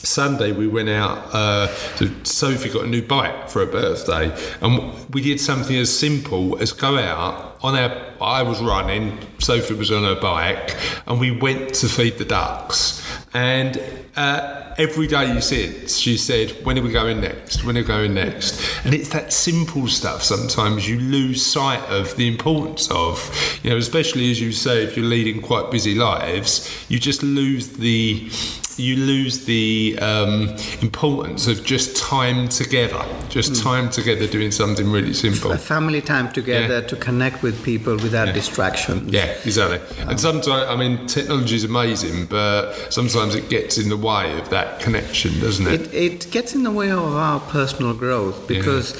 Sunday 0.00 0.52
we 0.52 0.66
went 0.66 0.88
out. 0.88 1.18
Uh, 1.34 1.66
so 1.96 2.06
Sophie 2.22 2.70
got 2.70 2.84
a 2.84 2.86
new 2.86 3.02
bike 3.02 3.50
for 3.50 3.58
her 3.66 3.70
birthday, 3.70 4.32
and 4.62 4.72
we 5.12 5.20
did 5.20 5.38
something 5.40 5.76
as 5.76 5.90
simple 5.90 6.56
as 6.62 6.72
go 6.72 6.96
out 6.96 7.58
on 7.62 7.74
our, 7.74 7.90
I 8.20 8.42
was 8.42 8.60
running, 8.60 9.18
Sophie 9.38 9.74
was 9.74 9.90
on 9.90 10.04
her 10.04 10.20
bike, 10.20 10.76
and 11.06 11.20
we 11.20 11.30
went 11.30 11.74
to 11.74 11.88
feed 11.88 12.18
the 12.18 12.24
ducks. 12.24 13.04
And 13.34 13.80
uh, 14.16 14.74
every 14.78 15.06
day 15.06 15.38
said, 15.40 15.90
she 15.90 16.16
said, 16.16 16.50
when 16.64 16.78
are 16.78 16.82
we 16.82 16.92
going 16.92 17.20
next? 17.20 17.64
When 17.64 17.76
are 17.76 17.80
we 17.80 17.86
going 17.86 18.14
next? 18.14 18.62
And 18.84 18.94
it's 18.94 19.10
that 19.10 19.32
simple 19.32 19.88
stuff 19.88 20.22
sometimes 20.22 20.88
you 20.88 20.98
lose 20.98 21.44
sight 21.44 21.82
of 21.90 22.16
the 22.16 22.26
importance 22.26 22.90
of, 22.90 23.60
you 23.62 23.70
know, 23.70 23.76
especially 23.76 24.30
as 24.30 24.40
you 24.40 24.52
say, 24.52 24.84
if 24.84 24.96
you're 24.96 25.06
leading 25.06 25.42
quite 25.42 25.70
busy 25.70 25.94
lives, 25.94 26.86
you 26.88 26.98
just 26.98 27.22
lose 27.22 27.68
the 27.70 28.28
you 28.78 28.96
lose 28.96 29.44
the 29.44 29.98
um, 30.00 30.54
importance 30.82 31.46
of 31.48 31.64
just 31.64 31.96
time 31.96 32.48
together, 32.48 33.04
just 33.28 33.48
Hmm. 33.56 33.62
time 33.68 33.90
together 33.90 34.26
doing 34.26 34.52
something 34.52 34.90
really 34.90 35.14
simple. 35.14 35.50
A 35.52 35.58
family 35.58 36.00
time 36.00 36.30
together 36.32 36.78
Yeah. 36.80 36.86
to 36.92 36.96
connect 36.96 37.42
with 37.42 37.62
people 37.64 37.96
without 37.96 38.34
distraction. 38.34 39.08
Yeah, 39.10 39.26
exactly. 39.44 39.80
And 40.08 40.18
sometimes, 40.20 40.64
I 40.68 40.76
mean, 40.76 41.06
technology 41.06 41.56
is 41.56 41.64
amazing, 41.64 42.26
but 42.26 42.72
sometimes 42.90 43.34
it 43.34 43.48
gets 43.48 43.78
in 43.78 43.88
the 43.88 43.96
way 43.96 44.38
of 44.38 44.48
that 44.50 44.80
connection, 44.80 45.40
doesn't 45.40 45.66
it? 45.66 45.80
It, 45.80 45.94
it 45.94 46.30
gets 46.30 46.54
in 46.54 46.62
the 46.62 46.70
way 46.70 46.90
of 46.90 47.14
our 47.16 47.40
personal 47.40 47.94
growth 47.94 48.46
because 48.46 48.94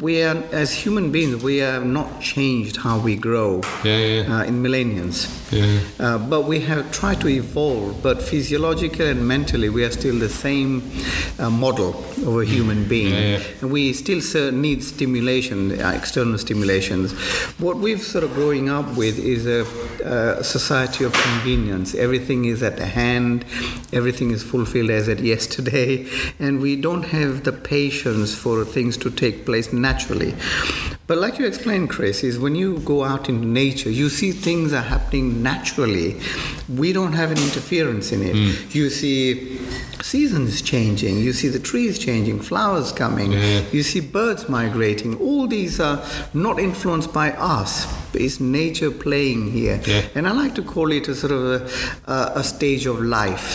we 0.00 0.22
are, 0.22 0.38
as 0.52 0.72
human 0.72 1.10
beings, 1.12 1.42
we 1.42 1.58
have 1.58 1.84
not 1.84 2.20
changed 2.20 2.76
how 2.78 2.98
we 2.98 3.14
grow 3.16 3.60
Yeah, 3.84 3.96
yeah. 3.98 4.38
Uh, 4.40 4.44
in 4.44 4.62
millenniums. 4.62 5.28
Yeah. 5.50 5.80
Uh, 5.98 6.18
but 6.18 6.42
we 6.42 6.60
have 6.60 6.92
tried 6.92 7.20
to 7.22 7.28
evolve, 7.28 8.02
but 8.02 8.22
physiologically 8.22 9.08
and 9.08 9.26
mentally, 9.26 9.68
we 9.68 9.84
are 9.84 9.90
still 9.90 10.18
the 10.18 10.28
same 10.28 10.90
uh, 11.38 11.50
model 11.50 11.90
of 12.26 12.38
a 12.38 12.44
human 12.44 12.86
being. 12.86 13.14
Yeah, 13.14 13.38
yeah. 13.38 13.42
And 13.60 13.72
we 13.72 13.92
still 13.92 14.52
need 14.52 14.84
stimulation, 14.84 15.80
uh, 15.80 15.90
external 15.90 16.38
stimulations. 16.38 17.12
What 17.58 17.78
we've 17.78 18.02
sort 18.02 18.24
of 18.24 18.32
growing 18.34 18.68
up 18.68 18.96
with 18.96 19.18
is 19.18 19.46
a, 19.46 19.66
a 20.04 20.44
society 20.44 21.04
of 21.04 21.12
convenience. 21.12 21.94
Everything 21.94 22.44
is 22.44 22.62
at 22.62 22.78
hand, 22.78 23.44
everything 23.92 24.30
is 24.30 24.42
fulfilled 24.42 24.90
as 24.90 25.08
at 25.08 25.20
yesterday, 25.20 26.06
and 26.38 26.60
we 26.60 26.76
don't 26.76 27.04
have 27.04 27.44
the 27.44 27.52
patience 27.52 28.34
for 28.34 28.64
things 28.64 28.96
to 28.98 29.10
take 29.10 29.44
place 29.44 29.72
naturally. 29.72 30.34
But 31.10 31.18
like 31.18 31.40
you 31.40 31.44
explained, 31.44 31.90
Chris, 31.90 32.22
is 32.22 32.38
when 32.38 32.54
you 32.54 32.78
go 32.78 33.02
out 33.02 33.28
into 33.28 33.44
nature, 33.44 33.90
you 33.90 34.08
see 34.08 34.30
things 34.30 34.72
are 34.72 34.80
happening 34.80 35.42
naturally. 35.42 36.20
We 36.68 36.92
don't 36.92 37.14
have 37.14 37.32
an 37.32 37.38
interference 37.38 38.12
in 38.12 38.22
it. 38.22 38.36
Hmm. 38.36 38.68
You 38.70 38.90
see 38.90 39.58
seasons 40.02 40.62
changing, 40.62 41.18
you 41.18 41.32
see 41.32 41.48
the 41.48 41.58
trees 41.58 41.98
changing, 41.98 42.40
flowers 42.40 42.92
coming, 42.92 43.32
you 43.72 43.82
see 43.82 44.00
birds 44.00 44.48
migrating. 44.48 45.16
All 45.20 45.46
these 45.46 45.80
are 45.80 46.02
not 46.34 46.58
influenced 46.58 47.12
by 47.12 47.32
us. 47.32 47.86
It's 48.12 48.40
nature 48.40 48.90
playing 48.90 49.52
here, 49.52 49.80
Yeah. 49.86 50.02
and 50.16 50.26
I 50.26 50.32
like 50.32 50.54
to 50.56 50.62
call 50.62 50.90
it 50.90 51.06
a 51.06 51.14
sort 51.14 51.30
of 51.32 51.44
a, 51.44 52.10
a, 52.12 52.32
a 52.40 52.42
stage 52.44 52.86
of 52.86 53.00
life, 53.00 53.48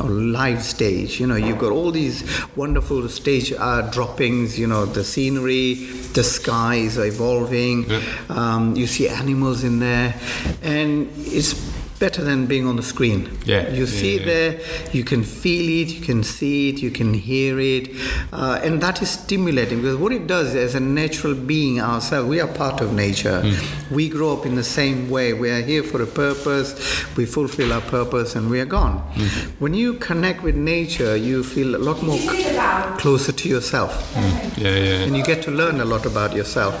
or 0.00 0.08
life 0.08 0.62
stage. 0.62 1.20
You 1.20 1.28
know, 1.28 1.36
you've 1.36 1.58
got 1.58 1.70
all 1.70 1.92
these 1.92 2.24
wonderful 2.56 3.08
stage 3.08 3.52
uh, 3.56 3.82
droppings. 3.92 4.58
You 4.58 4.66
know, 4.66 4.84
the 4.84 5.04
scenery, 5.04 5.74
the 6.14 6.24
skies 6.24 6.98
are 6.98 7.06
evolving. 7.06 7.86
Um, 8.28 8.74
you 8.74 8.88
see 8.88 9.08
animals 9.08 9.62
in 9.62 9.78
there, 9.78 10.18
and 10.62 11.08
it's 11.18 11.54
better 12.00 12.22
than 12.24 12.46
being 12.46 12.66
on 12.66 12.76
the 12.76 12.82
screen. 12.82 13.30
Yeah, 13.44 13.68
you 13.68 13.84
yeah, 13.84 13.86
see 14.00 14.14
it 14.16 14.20
yeah. 14.22 14.26
there, 14.32 14.60
you 14.92 15.04
can 15.04 15.22
feel 15.22 15.66
it, 15.82 15.88
you 15.94 16.00
can 16.00 16.24
see 16.24 16.70
it, 16.70 16.82
you 16.82 16.90
can 16.90 17.12
hear 17.14 17.60
it, 17.60 17.90
uh, 18.32 18.58
and 18.64 18.80
that 18.82 19.00
is 19.02 19.10
stimulating 19.10 19.82
because 19.82 19.96
what 19.96 20.10
it 20.12 20.26
does 20.26 20.54
as 20.54 20.74
a 20.74 20.80
natural 20.80 21.34
being 21.34 21.80
ourselves, 21.80 22.28
we 22.28 22.40
are 22.40 22.48
part 22.48 22.80
of 22.80 22.92
nature. 22.92 23.42
Hmm. 23.42 23.94
We 23.94 24.08
grow 24.08 24.32
up 24.36 24.46
in 24.46 24.54
the 24.56 24.64
same 24.64 25.10
way. 25.10 25.32
We 25.34 25.50
are 25.50 25.60
here 25.60 25.82
for 25.82 26.02
a 26.02 26.06
purpose, 26.06 26.70
we 27.16 27.26
fulfill 27.26 27.72
our 27.72 27.82
purpose, 27.82 28.34
and 28.34 28.50
we 28.50 28.58
are 28.60 28.70
gone. 28.78 28.98
Hmm. 29.14 29.50
When 29.62 29.74
you 29.74 29.94
connect 29.94 30.42
with 30.42 30.56
nature, 30.56 31.14
you 31.16 31.44
feel 31.44 31.76
a 31.76 31.82
lot 31.88 32.02
more 32.02 32.18
c- 32.18 32.56
closer 32.98 33.32
to 33.32 33.48
yourself, 33.48 33.92
Yeah, 34.16 34.74
yeah. 34.74 35.04
and 35.04 35.14
you 35.16 35.22
get 35.24 35.42
to 35.44 35.50
learn 35.50 35.80
a 35.80 35.84
lot 35.84 36.06
about 36.06 36.34
yourself. 36.34 36.74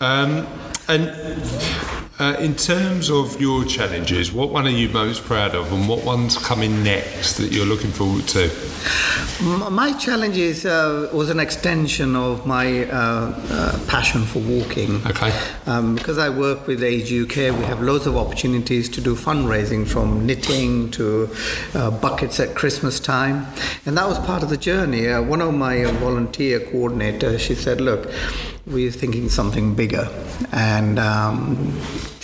Um, 0.00 0.46
and 0.88 1.02
uh, 2.18 2.34
in 2.40 2.54
terms 2.54 3.10
of 3.10 3.38
your 3.40 3.64
challenges, 3.64 4.32
what 4.32 4.48
one 4.50 4.66
are 4.66 4.70
you 4.70 4.88
most 4.88 5.22
proud 5.24 5.54
of, 5.54 5.70
and 5.70 5.86
what 5.86 6.02
one's 6.02 6.38
coming 6.38 6.82
next 6.82 7.36
that 7.36 7.52
you're 7.52 7.66
looking 7.66 7.90
forward 7.90 8.26
to? 8.26 8.50
My 9.42 9.92
challenge 9.98 10.38
is, 10.38 10.64
uh, 10.64 11.10
was 11.12 11.28
an 11.28 11.38
extension 11.38 12.16
of 12.16 12.46
my 12.46 12.88
uh, 12.88 13.38
uh, 13.50 13.78
passion 13.86 14.24
for 14.24 14.38
walking. 14.38 15.06
Okay. 15.06 15.38
Um, 15.66 15.94
because 15.94 16.16
I 16.16 16.30
work 16.30 16.66
with 16.66 16.82
Age 16.82 17.12
UK, 17.12 17.54
we 17.58 17.64
have 17.64 17.82
loads 17.82 18.06
of 18.06 18.16
opportunities 18.16 18.88
to 18.90 19.02
do 19.02 19.14
fundraising 19.14 19.86
from 19.86 20.24
knitting 20.24 20.90
to 20.92 21.28
uh, 21.74 21.90
buckets 21.90 22.40
at 22.40 22.54
Christmas 22.54 22.98
time. 22.98 23.46
And 23.84 23.98
that 23.98 24.08
was 24.08 24.18
part 24.20 24.42
of 24.42 24.48
the 24.48 24.56
journey. 24.56 25.08
Uh, 25.08 25.20
one 25.20 25.42
of 25.42 25.52
my 25.52 25.84
uh, 25.84 25.92
volunteer 25.92 26.60
coordinators, 26.60 27.40
she 27.40 27.54
said, 27.54 27.80
look, 27.82 28.10
we're 28.66 28.90
thinking 28.90 29.28
something 29.28 29.74
bigger. 29.74 30.08
And 30.52 30.98
um, 30.98 31.72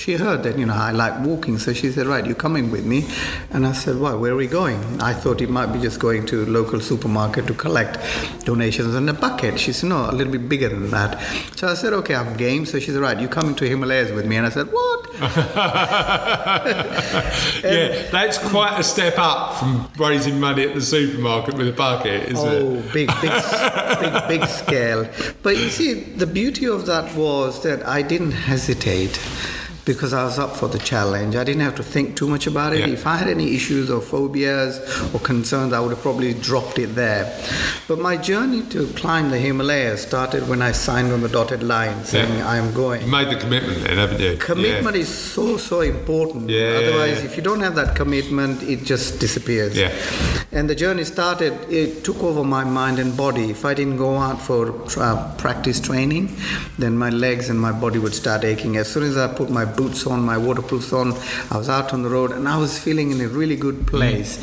she 0.02 0.14
heard 0.14 0.42
that, 0.42 0.58
you 0.58 0.66
know, 0.66 0.74
I 0.74 0.90
like 0.90 1.24
walking. 1.24 1.58
So 1.58 1.72
she 1.72 1.92
said, 1.92 2.08
right, 2.08 2.26
you're 2.26 2.34
coming 2.34 2.72
with 2.72 2.84
me. 2.84 3.06
And 3.50 3.64
I 3.64 3.70
said, 3.70 4.00
why, 4.00 4.14
where 4.14 4.32
are 4.32 4.36
we 4.36 4.48
going? 4.48 5.00
I 5.00 5.12
thought 5.14 5.40
it 5.40 5.48
might 5.48 5.66
be 5.66 5.78
just 5.78 6.00
going 6.00 6.26
to 6.26 6.44
local 6.46 6.80
supermarket 6.80 7.46
to 7.46 7.54
collect 7.54 8.00
donations 8.44 8.96
in 8.96 9.08
a 9.08 9.12
bucket. 9.12 9.60
She 9.60 9.72
said, 9.72 9.90
no, 9.90 10.10
a 10.10 10.12
little 10.12 10.32
bit 10.32 10.48
bigger 10.48 10.68
than 10.68 10.90
that. 10.90 11.20
So 11.54 11.68
I 11.68 11.74
said, 11.74 11.92
okay, 11.92 12.16
I'm 12.16 12.36
game. 12.36 12.66
So 12.66 12.80
she 12.80 12.90
said, 12.90 13.00
right, 13.00 13.16
you're 13.20 13.28
coming 13.30 13.54
to 13.54 13.68
Himalayas 13.68 14.10
with 14.10 14.26
me. 14.26 14.34
And 14.34 14.46
I 14.46 14.48
said, 14.48 14.72
what? 14.72 15.08
yeah, 15.22 15.30
that's 18.10 18.38
quite 18.38 18.80
a 18.80 18.82
step 18.82 19.14
up 19.18 19.54
from 19.54 19.88
raising 19.98 20.40
money 20.40 20.64
at 20.64 20.74
the 20.74 20.80
supermarket 20.80 21.54
with 21.54 21.68
a 21.68 21.72
bucket, 21.72 22.32
isn't 22.32 22.52
it? 22.52 22.62
Oh, 22.62 22.82
big, 22.92 23.08
big, 23.20 23.30
big, 24.00 24.40
big 24.40 24.48
scale. 24.48 25.08
But 25.44 25.58
you 25.58 25.68
see, 25.68 25.94
the 25.94 26.26
beauty 26.26 26.66
of 26.66 26.86
that 26.86 27.14
was 27.14 27.62
that 27.62 27.86
I 27.86 28.02
didn't 28.02 28.32
hesitate 28.32 29.20
because 29.84 30.12
I 30.12 30.24
was 30.24 30.38
up 30.38 30.56
for 30.56 30.68
the 30.68 30.78
challenge. 30.78 31.34
I 31.34 31.44
didn't 31.44 31.62
have 31.62 31.74
to 31.76 31.82
think 31.82 32.16
too 32.16 32.28
much 32.28 32.46
about 32.46 32.72
it. 32.72 32.80
Yeah. 32.80 32.86
If 32.86 33.06
I 33.06 33.16
had 33.16 33.28
any 33.28 33.54
issues 33.54 33.90
or 33.90 34.00
phobias 34.00 34.78
or 35.12 35.18
concerns, 35.18 35.72
I 35.72 35.80
would 35.80 35.90
have 35.90 36.00
probably 36.00 36.34
dropped 36.34 36.78
it 36.78 36.94
there. 36.94 37.36
But 37.88 37.98
my 37.98 38.16
journey 38.16 38.62
to 38.70 38.86
climb 38.94 39.30
the 39.30 39.38
Himalayas 39.38 40.02
started 40.02 40.48
when 40.48 40.62
I 40.62 40.72
signed 40.72 41.12
on 41.12 41.20
the 41.20 41.28
dotted 41.28 41.62
line 41.62 42.04
saying, 42.04 42.38
Yeah. 42.38 42.48
I 42.48 42.56
am 42.58 42.72
going. 42.72 43.02
You 43.02 43.08
made 43.08 43.30
the 43.30 43.40
commitment 43.40 43.80
then, 43.82 43.98
haven't 43.98 44.20
you? 44.20 44.36
Commitment 44.36 44.96
is 44.96 45.08
so 45.08 45.56
so 45.56 45.80
important. 45.80 46.48
Yeah, 46.48 46.58
yeah, 46.58 46.78
Otherwise, 46.88 47.18
yeah. 47.18 47.24
if 47.28 47.36
you 47.36 47.42
don't 47.42 47.60
have 47.60 47.74
that 47.74 47.96
commitment, 47.96 48.62
it 48.62 48.84
just 48.84 49.18
disappears. 49.18 49.76
Yeah. 49.76 49.92
And 50.54 50.68
the 50.68 50.74
journey 50.74 51.04
started. 51.04 51.54
It 51.70 52.04
took 52.04 52.22
over 52.22 52.44
my 52.44 52.62
mind 52.62 52.98
and 52.98 53.16
body. 53.16 53.50
If 53.50 53.64
I 53.64 53.72
didn't 53.72 53.96
go 53.96 54.18
out 54.18 54.38
for 54.38 54.74
uh, 55.00 55.34
practice 55.38 55.80
training, 55.80 56.36
then 56.78 56.98
my 56.98 57.08
legs 57.08 57.48
and 57.48 57.58
my 57.58 57.72
body 57.72 57.98
would 57.98 58.12
start 58.12 58.44
aching. 58.44 58.76
As 58.76 58.92
soon 58.92 59.04
as 59.04 59.16
I 59.16 59.32
put 59.32 59.48
my 59.48 59.64
boots 59.64 60.06
on, 60.06 60.22
my 60.22 60.36
waterproofs 60.36 60.92
on, 60.92 61.14
I 61.50 61.56
was 61.56 61.70
out 61.70 61.94
on 61.94 62.02
the 62.02 62.10
road, 62.10 62.32
and 62.32 62.46
I 62.46 62.58
was 62.58 62.78
feeling 62.78 63.12
in 63.12 63.20
a 63.22 63.28
really 63.28 63.56
good 63.56 63.86
place. 63.86 64.38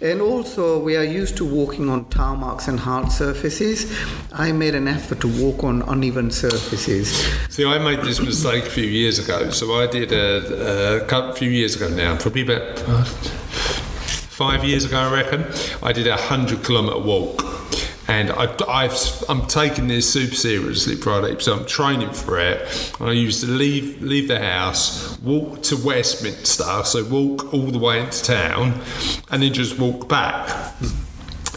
And 0.00 0.22
also, 0.22 0.78
we 0.78 0.96
are 0.96 1.04
used 1.04 1.36
to 1.38 1.44
walking 1.44 1.88
on 1.88 2.04
tarmacs 2.06 2.68
and 2.68 2.78
hard 2.78 3.10
surfaces. 3.10 3.92
I 4.32 4.52
made 4.52 4.76
an 4.76 4.86
effort 4.86 5.20
to 5.22 5.28
walk 5.42 5.64
on 5.64 5.82
uneven 5.82 6.30
surfaces. 6.30 7.10
See, 7.48 7.64
I 7.64 7.78
made 7.78 8.02
this 8.02 8.20
mistake 8.20 8.66
a 8.66 8.70
few 8.70 8.86
years 8.86 9.18
ago. 9.18 9.50
So 9.50 9.74
I 9.74 9.88
did 9.88 10.12
a, 10.12 11.04
a 11.04 11.34
few 11.34 11.50
years 11.50 11.74
ago 11.74 11.88
now, 11.88 12.16
probably 12.16 12.42
about 12.42 12.78
five 14.40 14.64
years 14.64 14.86
ago, 14.86 14.98
I 14.98 15.12
reckon. 15.12 15.44
I 15.82 15.92
did 15.92 16.06
a 16.06 16.16
hundred 16.16 16.64
kilometre 16.64 16.98
walk, 16.98 17.44
and 18.08 18.30
I, 18.30 18.46
I'm 19.28 19.46
taking 19.46 19.86
this 19.86 20.10
super 20.10 20.34
seriously, 20.34 20.96
Friday. 20.96 21.38
So 21.40 21.58
I'm 21.58 21.66
training 21.66 22.12
for 22.12 22.40
it. 22.40 22.94
And 22.98 23.10
I 23.10 23.12
used 23.12 23.42
to 23.42 23.48
leave 23.48 24.00
leave 24.00 24.28
the 24.28 24.38
house, 24.38 25.18
walk 25.20 25.62
to 25.64 25.76
Westminster, 25.76 26.84
so 26.84 27.04
walk 27.04 27.52
all 27.52 27.66
the 27.66 27.78
way 27.78 28.00
into 28.00 28.24
town, 28.24 28.80
and 29.30 29.42
then 29.42 29.52
just 29.52 29.78
walk 29.78 30.08
back. 30.08 30.74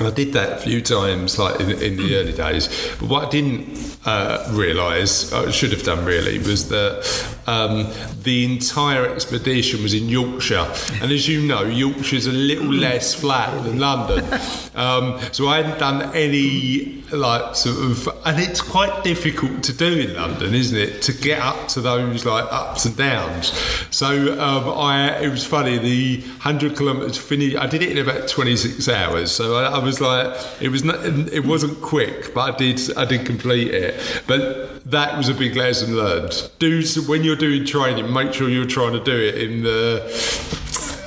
And 0.04 0.12
I 0.12 0.16
did 0.16 0.34
that 0.34 0.52
a 0.52 0.58
few 0.58 0.82
times, 0.82 1.40
like 1.40 1.62
in, 1.62 1.72
in 1.82 1.96
the 1.96 2.18
early 2.18 2.34
days. 2.34 2.68
But 3.00 3.08
what 3.08 3.28
I 3.28 3.30
didn't 3.30 3.98
uh, 4.04 4.50
realise, 4.52 5.32
I 5.32 5.50
should 5.50 5.72
have 5.72 5.84
done 5.84 6.04
really, 6.04 6.40
was 6.40 6.68
that 6.68 7.26
um, 7.48 7.90
the 8.22 8.44
entire 8.44 9.08
expedition 9.08 9.82
was 9.82 9.94
in 9.94 10.10
Yorkshire. 10.10 10.68
And 11.02 11.10
as 11.10 11.30
you 11.30 11.48
know, 11.48 11.64
Yorkshire's 11.64 12.28
a 12.28 12.34
little 12.34 12.68
less 12.68 13.16
flat 13.16 13.64
than 13.64 13.80
London. 13.80 14.26
Um, 14.76 15.20
so 15.32 15.48
I 15.48 15.62
hadn't 15.62 15.80
done 15.80 16.16
any 16.16 17.04
like 17.12 17.56
sort 17.56 17.78
of, 17.78 18.08
and 18.26 18.40
it's 18.40 18.62
quite 18.62 19.04
difficult 19.04 19.64
to 19.64 19.74
do 19.74 20.00
in 20.00 20.16
London, 20.16 20.54
isn't 20.54 20.78
it? 20.78 21.02
To 21.04 21.14
get 21.14 21.40
up 21.40 21.68
to 21.70 21.82
those 21.82 22.26
like 22.26 22.46
ups 22.52 22.86
and 22.86 22.98
downs. 22.98 23.54
So 23.92 24.40
um, 24.40 24.70
I, 24.78 25.20
it 25.22 25.30
was 25.30 25.46
funny. 25.46 25.78
The 25.78 26.22
hundred 26.40 26.76
kilometres 26.76 27.18
finished. 27.18 27.58
I 27.58 27.68
did 27.68 27.84
it 27.84 27.92
in 27.92 27.98
about 27.98 28.28
twenty 28.28 28.56
six 28.56 28.90
hours. 28.90 29.32
So 29.32 29.58
I, 29.58 29.76
I 29.76 29.78
was 29.78 30.02
like, 30.02 30.36
it 30.62 30.70
was 30.70 30.84
not, 30.84 31.06
it 31.06 31.46
wasn't 31.46 31.80
quick, 31.82 32.34
but 32.34 32.54
I 32.54 32.58
did, 32.58 32.98
I 32.98 33.06
did 33.06 33.26
complete 33.26 33.74
it. 33.74 34.24
But 34.28 34.84
that 34.90 35.18
was 35.18 35.30
a 35.30 35.34
big 35.34 35.56
lesson 35.56 35.96
learned. 35.96 36.50
Do 36.60 36.84
when 37.08 37.24
you're 37.24 37.36
doing 37.36 37.66
training, 37.66 38.12
make 38.12 38.34
sure 38.34 38.50
you're 38.50 38.66
trying 38.66 38.94
to 38.94 39.04
do 39.04 39.16
it 39.16 39.36
in 39.36 39.64
the 39.64 40.02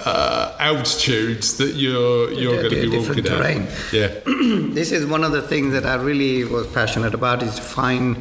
uh, 0.07 0.57
altitudes 0.61 1.57
that 1.59 1.75
you're 1.75 2.33
you're 2.33 2.63
going 2.63 2.71
to 2.71 2.91
be 2.91 2.97
walking 2.97 3.25
terrain. 3.25 3.63
at. 3.63 3.93
Yeah. 3.93 4.09
this 4.73 4.93
is 4.93 5.05
one 5.05 5.25
of 5.25 5.33
the 5.33 5.43
things 5.43 5.73
that 5.73 5.85
I 5.85 5.97
really 5.97 6.45
was 6.45 6.67
passionate 6.69 7.13
about 7.13 7.43
is 7.43 7.57
to 7.57 7.63
find 7.63 8.17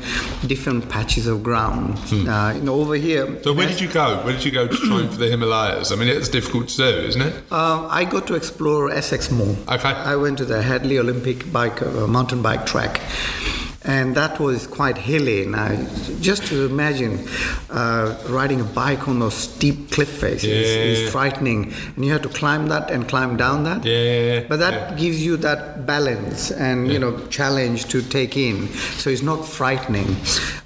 different 0.47 0.89
patches 0.89 1.27
of 1.27 1.43
ground. 1.43 1.99
Uh, 2.11 2.53
you 2.55 2.61
know, 2.61 2.75
over 2.75 2.95
here. 2.95 3.25
Hmm. 3.27 3.43
So 3.43 3.53
where 3.53 3.67
did 3.67 3.79
you 3.79 3.87
go? 3.87 4.23
Where 4.23 4.33
did 4.33 4.43
you 4.43 4.51
go 4.51 4.67
to 4.67 4.75
train 4.75 5.09
for 5.13 5.17
the 5.17 5.29
Himalayas? 5.29 5.91
I 5.91 5.95
mean, 5.95 6.07
it's 6.07 6.29
difficult 6.29 6.69
to 6.69 6.77
do, 6.77 7.07
isn't 7.07 7.21
it? 7.21 7.33
Um, 7.51 7.87
I 7.89 8.03
got 8.03 8.25
to 8.27 8.35
explore 8.35 8.89
Essex 8.89 9.29
more. 9.31 9.55
Okay. 9.69 9.89
I 9.89 10.15
went 10.15 10.39
to 10.39 10.45
the 10.45 10.61
Hadleigh 10.61 10.99
Olympic 10.99 11.51
bike 11.51 11.81
uh, 11.81 12.07
mountain 12.07 12.41
bike 12.41 12.65
track. 12.65 12.99
And 13.87 14.15
that 14.15 14.39
was 14.39 14.65
quite 14.67 14.97
hilly. 14.97 15.45
Now, 15.45 15.75
just 16.19 16.47
to 16.47 16.65
imagine 16.65 17.19
uh, 17.69 18.17
riding 18.29 18.59
a 18.61 18.63
bike 18.63 19.07
on 19.07 19.19
those 19.19 19.35
steep 19.35 19.91
cliff 19.91 20.09
faces 20.09 20.49
Yeah. 20.49 20.83
is 20.83 21.11
frightening. 21.11 21.71
And 21.95 22.03
you 22.05 22.11
have 22.11 22.23
to 22.23 22.29
climb 22.29 22.67
that 22.67 22.89
and 22.91 23.07
climb 23.07 23.37
down 23.37 23.63
that. 23.65 23.85
Yeah. 23.85 24.45
But 24.49 24.57
that 24.57 24.97
gives 24.97 25.23
you 25.23 25.37
that 25.37 25.85
balance 25.85 26.51
and 26.51 26.91
you 26.91 26.97
know 26.99 27.13
challenge 27.27 27.85
to 27.89 28.01
take 28.01 28.35
in, 28.37 28.67
so 28.97 29.09
it's 29.09 29.21
not 29.21 29.45
frightening. 29.47 30.15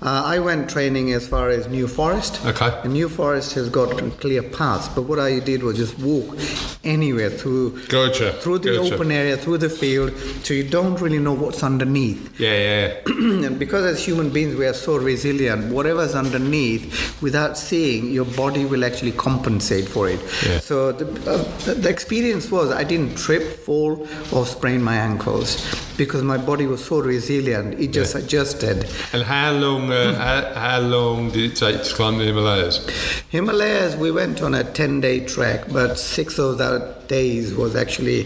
Uh, 0.01 0.23
I 0.35 0.39
went 0.39 0.69
training 0.69 1.11
as 1.11 1.27
far 1.27 1.49
as 1.49 1.67
New 1.67 1.87
Forest. 1.87 2.39
Okay. 2.45 2.71
And 2.83 2.93
New 2.93 3.09
Forest 3.09 3.53
has 3.55 3.69
got 3.69 3.89
clear 4.21 4.41
paths, 4.43 4.87
but 4.89 5.01
what 5.03 5.19
I 5.19 5.39
did 5.39 5.61
was 5.63 5.75
just 5.77 5.99
walk 5.99 6.37
anywhere 6.85 7.29
through 7.29 7.79
Gotcha, 7.87 8.33
through 8.41 8.59
the 8.59 8.75
gotcha. 8.77 8.93
open 8.95 9.11
area, 9.11 9.35
through 9.35 9.57
the 9.57 9.69
field, 9.69 10.13
so 10.43 10.53
you 10.53 10.63
don't 10.63 10.99
really 11.01 11.19
know 11.19 11.33
what's 11.33 11.63
underneath. 11.63 12.39
Yeah, 12.39 12.57
yeah. 12.57 13.08
and 13.45 13.57
because 13.57 13.85
as 13.85 14.05
human 14.05 14.29
beings 14.29 14.55
we 14.55 14.65
are 14.65 14.73
so 14.73 14.97
resilient, 14.97 15.73
whatever's 15.73 16.15
underneath, 16.15 17.21
without 17.21 17.57
seeing, 17.57 18.11
your 18.11 18.25
body 18.25 18.65
will 18.65 18.85
actually 18.85 19.11
compensate 19.13 19.87
for 19.87 20.07
it. 20.07 20.19
Yeah. 20.45 20.59
So 20.59 20.91
the, 20.91 21.05
uh, 21.29 21.73
the, 21.73 21.89
experience 21.89 22.51
was 22.51 22.71
I 22.71 22.83
didn't 22.83 23.15
trip, 23.15 23.59
fall, 23.59 24.07
or 24.31 24.45
sprain 24.45 24.83
my 24.83 24.95
ankles 24.95 25.65
because 25.97 26.21
my 26.21 26.37
body 26.37 26.67
was 26.67 26.83
so 26.83 26.99
resilient. 26.99 27.79
It 27.79 27.91
just 27.91 28.15
adjusted. 28.15 28.89
And 29.13 29.23
how 29.23 29.53
long? 29.53 29.91
Uh, 29.91 30.13
how, 30.15 30.59
how 30.59 30.79
long 30.79 31.31
did 31.31 31.51
it 31.51 31.55
take 31.55 31.83
to 31.83 31.93
climb 31.95 32.19
the 32.19 32.25
Himalayas? 32.25 32.85
Himalayas, 33.29 33.95
we 33.95 34.11
went 34.11 34.41
on 34.41 34.53
a 34.53 34.63
10 34.63 35.01
day 35.01 35.25
trek, 35.25 35.65
but 35.71 35.97
six 35.97 36.37
of 36.37 36.57
that 36.59 36.98
days 37.09 37.53
was 37.53 37.75
actually 37.75 38.25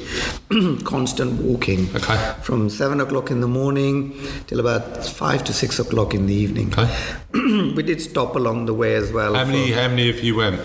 constant 0.83 1.41
walking. 1.41 1.89
Okay. 1.95 2.17
From 2.41 2.69
7 2.69 3.01
o'clock 3.01 3.31
in 3.31 3.41
the 3.41 3.47
morning 3.47 4.13
till 4.47 4.59
about 4.59 5.03
5 5.05 5.43
to 5.45 5.53
6 5.53 5.79
o'clock 5.79 6.13
in 6.13 6.27
the 6.27 6.33
evening. 6.35 6.71
Okay. 6.77 6.89
we 7.75 7.81
did 7.81 7.99
stop 8.01 8.35
along 8.35 8.65
the 8.67 8.73
way 8.73 8.93
as 8.95 9.11
well. 9.11 9.33
How 9.33 9.45
many? 9.45 9.71
for- 9.71 9.79
How 9.79 9.87
many 9.87 10.09
of 10.09 10.19
you 10.23 10.35
went? 10.35 10.61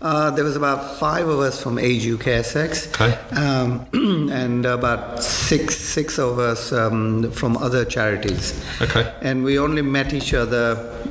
uh, 0.00 0.30
there 0.32 0.44
was 0.44 0.56
about 0.56 0.98
five 0.98 1.28
of 1.28 1.38
us 1.40 1.62
from 1.62 1.78
Age 1.78 2.06
UK 2.08 2.26
Essex, 2.42 2.88
Okay. 2.94 3.12
um, 3.36 3.86
and 4.32 4.66
about 4.66 5.22
six 5.22 5.76
six 5.76 6.18
of 6.18 6.38
us 6.38 6.72
um, 6.72 7.30
from 7.32 7.56
other 7.58 7.84
charities. 7.84 8.44
Okay. 8.80 9.04
And 9.22 9.44
we 9.44 9.58
only 9.58 9.82
met 9.82 10.12
each 10.12 10.32
other 10.34 10.64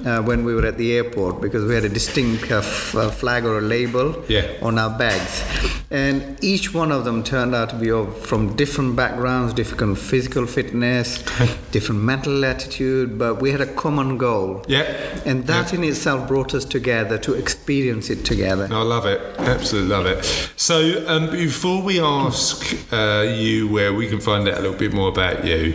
uh, 0.06 0.22
when 0.24 0.44
we 0.46 0.54
were 0.56 0.66
at 0.66 0.78
the 0.78 0.94
airport 0.98 1.42
because 1.42 1.64
we 1.66 1.74
had 1.76 1.86
a 1.86 1.90
distinct 1.90 2.52
uh, 2.52 2.58
f- 2.58 2.96
uh, 2.96 3.10
flag 3.10 3.46
or 3.46 3.58
a 3.60 3.62
label 3.62 4.24
Yeah. 4.28 4.46
on 4.62 4.78
our 4.80 4.98
bags. 4.98 5.44
And 5.90 6.38
each 6.44 6.74
one 6.74 6.92
of 6.92 7.06
them 7.06 7.24
turned 7.24 7.56
out 7.56 7.70
to 7.70 7.76
be 7.76 7.88
from 8.26 8.56
different 8.58 8.98
backgrounds, 8.98 9.54
different 9.54 9.98
physical 9.98 10.46
fitness, 10.46 11.22
different 11.72 12.02
mental 12.02 12.44
attitude, 12.44 13.18
but 13.18 13.42
we 13.42 13.52
had 13.52 13.62
a 13.62 13.74
common 13.74 14.18
goal. 14.18 14.66
Yeah. 14.68 14.84
And 15.26 15.48
that 15.48 15.74
in 15.74 15.86
itself 15.86 16.28
brought 16.28 16.54
us 16.54 16.66
together 16.66 17.18
to 17.20 17.34
experience 17.36 18.10
it 18.10 18.26
together. 18.26 18.68
I 18.70 18.82
love 18.82 19.06
it. 19.06 19.22
Absolutely 19.40 19.90
love 19.90 20.06
it. 20.08 20.26
So, 20.58 21.06
um, 21.08 21.30
before 21.32 21.82
we 21.82 22.02
ask 22.02 22.76
uh, 22.92 23.22
you 23.22 23.70
where 23.70 23.94
we 23.94 24.08
can 24.08 24.20
find 24.20 24.48
out 24.50 24.58
a 24.58 24.62
little 24.62 24.78
bit 24.78 24.94
more 24.94 25.08
about 25.08 25.46
you, 25.46 25.74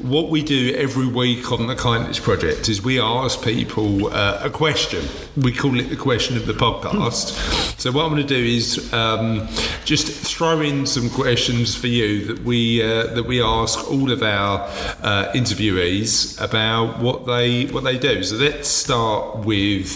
what 0.00 0.28
we 0.28 0.42
do 0.42 0.74
every 0.74 1.06
week 1.06 1.52
on 1.52 1.68
the 1.68 1.76
Kindness 1.76 2.18
Project 2.18 2.68
is 2.68 2.82
we 2.82 3.00
ask 3.00 3.44
people 3.44 4.08
uh, 4.08 4.40
a 4.42 4.50
question. 4.50 5.04
We 5.36 5.52
call 5.52 5.78
it 5.78 5.84
the 5.84 5.96
question 5.96 6.36
of 6.36 6.46
the 6.46 6.54
podcast. 6.54 7.78
so, 7.78 7.92
what 7.92 8.04
I'm 8.04 8.10
going 8.10 8.26
to 8.26 8.34
do 8.34 8.44
is 8.44 8.92
um, 8.92 9.46
just 9.84 10.08
throw 10.08 10.60
in 10.60 10.86
some 10.86 11.10
questions 11.10 11.74
for 11.74 11.86
you 11.86 12.24
that 12.26 12.44
we 12.44 12.82
uh, 12.82 13.06
that 13.14 13.24
we 13.24 13.42
ask 13.42 13.90
all 13.90 14.10
of 14.10 14.22
our 14.22 14.60
uh, 15.02 15.32
interviewees 15.34 16.40
about 16.40 16.98
what 17.00 17.26
they 17.26 17.66
what 17.66 17.84
they 17.84 17.98
do. 17.98 18.22
So, 18.22 18.36
let's 18.36 18.68
start 18.68 19.38
with 19.44 19.90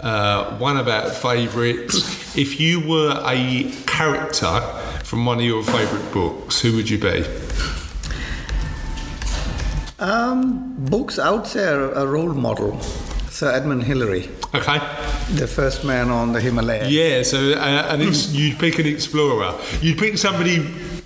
uh, 0.00 0.56
one 0.58 0.76
of 0.76 0.88
our 0.88 1.10
favourites. 1.10 2.36
If 2.36 2.60
you 2.60 2.80
were 2.88 3.20
a 3.24 3.70
character 3.86 4.60
from 5.04 5.26
one 5.26 5.38
of 5.38 5.44
your 5.44 5.62
favourite 5.62 6.12
books, 6.12 6.60
who 6.60 6.74
would 6.76 6.88
you 6.88 6.98
be? 6.98 7.24
Um, 9.98 10.74
books 10.78 11.18
out 11.18 11.46
there, 11.52 11.90
a 11.92 12.06
role 12.06 12.34
model. 12.34 12.80
Sir 13.30 13.50
Edmund 13.50 13.84
Hillary, 13.84 14.28
Okay. 14.54 14.78
the 15.34 15.46
first 15.46 15.84
man 15.84 16.10
on 16.10 16.32
the 16.32 16.40
Himalayas. 16.40 16.90
Yeah, 16.90 17.22
so 17.22 17.52
uh, 17.54 17.96
ex- 18.00 18.28
you'd 18.32 18.58
pick 18.58 18.78
an 18.78 18.86
explorer. 18.86 19.54
You'd 19.80 19.98
pick 19.98 20.16
somebody 20.18 20.58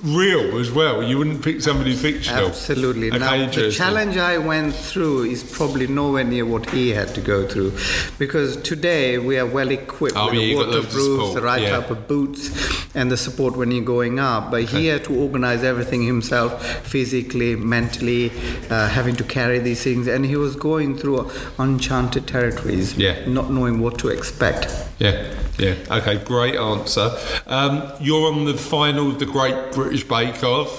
real 0.03 0.59
as 0.59 0.71
well. 0.71 1.03
You 1.03 1.19
wouldn't 1.19 1.43
pick 1.43 1.61
somebody 1.61 1.95
fictional. 1.95 2.47
Absolutely. 2.47 3.09
Okay, 3.09 3.19
now, 3.19 3.51
the 3.51 3.71
challenge 3.71 4.17
I 4.17 4.39
went 4.39 4.75
through 4.75 5.25
is 5.25 5.43
probably 5.43 5.87
nowhere 5.87 6.25
near 6.25 6.47
what 6.47 6.71
he 6.71 6.91
had 6.91 7.15
to 7.15 7.21
go 7.21 7.47
through, 7.47 7.73
because 8.19 8.57
today 8.59 9.19
we 9.19 9.39
are 9.39 9.47
well 9.47 9.71
equipped 9.71 10.17
Oh, 10.17 10.27
with 10.27 10.35
yeah, 10.35 10.41
the 10.41 10.47
you've 10.47 10.59
got 10.59 10.69
loads 10.69 10.87
of 10.87 10.95
waterproofs, 10.95 11.35
the 11.35 11.43
right 11.43 11.63
yeah. 11.63 11.71
type 11.81 11.91
of 11.91 12.07
boots, 12.09 12.95
and 12.95 13.11
the 13.11 13.17
support 13.17 13.57
when 13.57 13.71
you're 13.71 13.85
going 13.85 14.19
up. 14.19 14.51
But 14.51 14.65
he 14.65 14.87
had 14.87 15.05
to 15.05 15.15
organize 15.15 15.65
everything 15.65 16.03
himself, 16.03 16.65
physically, 16.87 17.57
mentally, 17.57 18.31
uh, 18.71 18.89
having 18.89 19.17
to 19.17 19.25
carry 19.25 19.59
these 19.59 19.83
things, 19.83 20.07
and 20.07 20.25
he 20.25 20.37
was 20.37 20.55
going 20.57 20.97
through 20.97 21.31
uncharted 21.59 22.27
territories, 22.27 22.95
Yeah. 22.97 23.27
not 23.27 23.51
knowing 23.51 23.81
what 23.81 23.99
to 23.99 24.09
expect. 24.09 24.69
Yeah, 24.99 25.33
yeah. 25.59 25.75
Okay, 25.91 26.19
great 26.25 26.57
answer. 26.57 27.11
Um, 27.47 27.91
you're 28.01 28.33
on 28.33 28.45
the 28.45 28.55
final 28.55 29.11
of 29.11 29.19
the 29.19 29.27
Great 29.27 29.73
British 29.73 30.05
Bake 30.05 30.43
Off. 30.45 30.71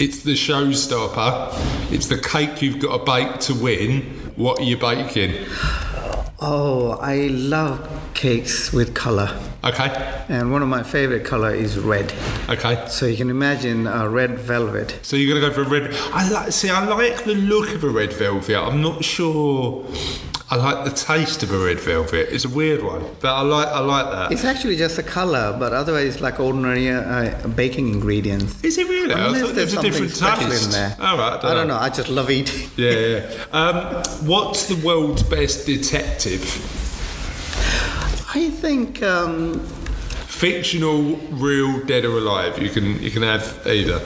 It's 0.00 0.22
the 0.22 0.34
showstopper. 0.34 1.52
It's 1.92 2.06
the 2.06 2.18
cake 2.18 2.62
you've 2.62 2.78
got 2.80 2.98
to 2.98 3.04
bake 3.04 3.40
to 3.40 3.54
win. 3.54 4.02
What 4.36 4.60
are 4.60 4.64
you 4.64 4.76
baking? 4.76 5.34
Oh, 6.40 6.96
I 7.00 7.26
love 7.28 7.80
cakes 8.14 8.72
with 8.72 8.94
color. 8.94 9.28
Okay, 9.64 10.24
And 10.28 10.52
one 10.52 10.62
of 10.62 10.68
my 10.68 10.84
favorite 10.84 11.24
color 11.24 11.52
is 11.52 11.76
red. 11.76 12.12
okay. 12.48 12.84
So 12.88 13.06
you 13.06 13.16
can 13.16 13.28
imagine 13.28 13.88
a 13.88 14.08
red 14.08 14.38
velvet. 14.38 15.00
So 15.02 15.16
you're 15.16 15.34
gonna 15.34 15.44
go 15.48 15.52
for 15.52 15.62
a 15.62 15.68
red. 15.80 15.92
I 16.12 16.30
like. 16.30 16.52
See, 16.52 16.70
I 16.70 16.84
like 16.84 17.24
the 17.24 17.34
look 17.34 17.74
of 17.74 17.82
a 17.82 17.88
red 17.88 18.12
velvet. 18.12 18.56
I'm 18.56 18.80
not 18.80 19.04
sure. 19.04 19.84
I 20.50 20.56
like 20.56 20.84
the 20.86 20.90
taste 20.90 21.42
of 21.42 21.52
a 21.52 21.58
red 21.58 21.78
velvet. 21.78 22.28
It's 22.32 22.46
a 22.46 22.48
weird 22.48 22.82
one, 22.82 23.04
but 23.20 23.34
I 23.34 23.42
like. 23.42 23.68
I 23.68 23.80
like 23.80 24.06
that. 24.10 24.32
It's 24.32 24.44
actually 24.46 24.76
just 24.76 24.96
a 24.98 25.02
color, 25.02 25.54
but 25.58 25.74
otherwise 25.74 26.22
like 26.22 26.40
ordinary 26.40 26.88
uh, 26.90 27.46
baking 27.48 27.88
ingredients. 27.92 28.64
Is 28.64 28.78
it 28.78 28.88
really? 28.88 29.12
I 29.12 29.26
Unless 29.26 29.40
thought 29.42 29.46
there 29.48 29.66
there's 29.66 29.74
a 29.74 29.82
different 29.82 30.14
taste. 30.14 30.64
in 30.66 30.70
there. 30.70 30.96
All 31.00 31.18
right. 31.18 31.44
I 31.44 31.52
don't 31.52 31.68
know. 31.68 31.76
I 31.76 31.90
just 31.90 32.08
love 32.08 32.30
eating. 32.30 32.70
Yeah, 32.78 32.92
yeah. 32.92 33.44
Um, 33.52 34.02
what's 34.26 34.66
the 34.68 34.76
world's 34.86 35.22
best 35.22 35.66
detective? 35.66 36.42
I 38.34 38.48
think 38.50 39.02
um, 39.02 39.60
Fictional, 40.28 41.16
real, 41.32 41.84
dead 41.84 42.04
or 42.04 42.16
alive. 42.18 42.58
You 42.62 42.70
can 42.70 43.02
you 43.02 43.10
can 43.10 43.22
have 43.22 43.66
either. 43.66 44.00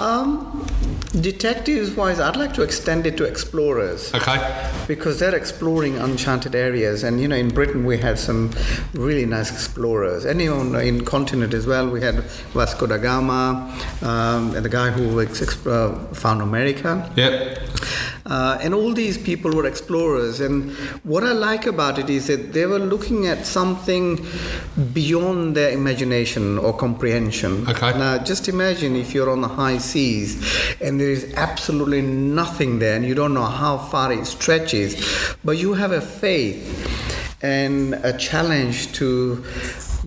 um, 0.00 0.66
detectives 1.20 1.90
wise, 1.92 2.18
I'd 2.18 2.36
like 2.36 2.54
to 2.54 2.62
extend 2.62 3.06
it 3.06 3.16
to 3.18 3.24
explorers. 3.24 4.12
Okay. 4.14 4.38
because 4.88 5.18
they're 5.20 5.34
exploring 5.34 5.96
uncharted 5.98 6.54
areas 6.54 7.04
and 7.04 7.20
you 7.20 7.28
know 7.28 7.36
in 7.36 7.48
britain 7.48 7.84
we 7.84 7.96
had 7.98 8.18
some 8.18 8.50
really 8.94 9.24
nice 9.24 9.50
explorers 9.52 10.24
and 10.24 10.40
you 10.40 10.52
in 10.78 11.04
continent 11.04 11.54
as 11.54 11.66
well 11.66 11.88
we 11.88 12.00
had 12.00 12.16
vasco 12.54 12.86
da 12.86 12.96
gama 12.98 13.42
um, 14.02 14.54
and 14.56 14.64
the 14.64 14.68
guy 14.68 14.90
who 14.90 15.20
ex- 15.20 15.66
uh, 15.66 15.94
found 16.12 16.42
america 16.42 16.90
Yep. 17.16 17.58
Uh, 18.26 18.58
and 18.62 18.72
all 18.74 18.92
these 18.92 19.18
people 19.18 19.50
were 19.52 19.66
explorers 19.66 20.40
and 20.40 20.70
what 21.04 21.24
i 21.24 21.32
like 21.32 21.66
about 21.66 21.98
it 21.98 22.08
is 22.10 22.26
that 22.26 22.52
they 22.52 22.66
were 22.66 22.78
looking 22.78 23.26
at 23.26 23.44
something 23.46 24.24
beyond 24.92 25.54
their 25.56 25.70
imagination 25.70 26.58
or 26.58 26.72
comprehension 26.76 27.66
Okay. 27.68 27.96
now 27.98 28.18
just 28.18 28.48
imagine 28.48 28.96
if 28.96 29.12
you're 29.14 29.30
on 29.30 29.40
the 29.40 29.48
high 29.48 29.78
seas 29.78 30.36
and 30.80 31.00
there 31.00 31.10
is 31.10 31.32
absolutely 31.34 32.02
nothing 32.02 32.78
there 32.78 32.96
and 32.96 33.04
you 33.04 33.14
don't 33.14 33.34
know 33.34 33.44
how 33.44 33.76
far 33.78 34.12
it 34.12 34.26
stretches 34.26 34.96
but 35.44 35.58
you 35.58 35.74
have 35.74 35.92
a 35.92 36.00
faith 36.00 36.62
and 37.42 37.94
a 38.04 38.16
challenge 38.16 38.92
to 38.92 39.44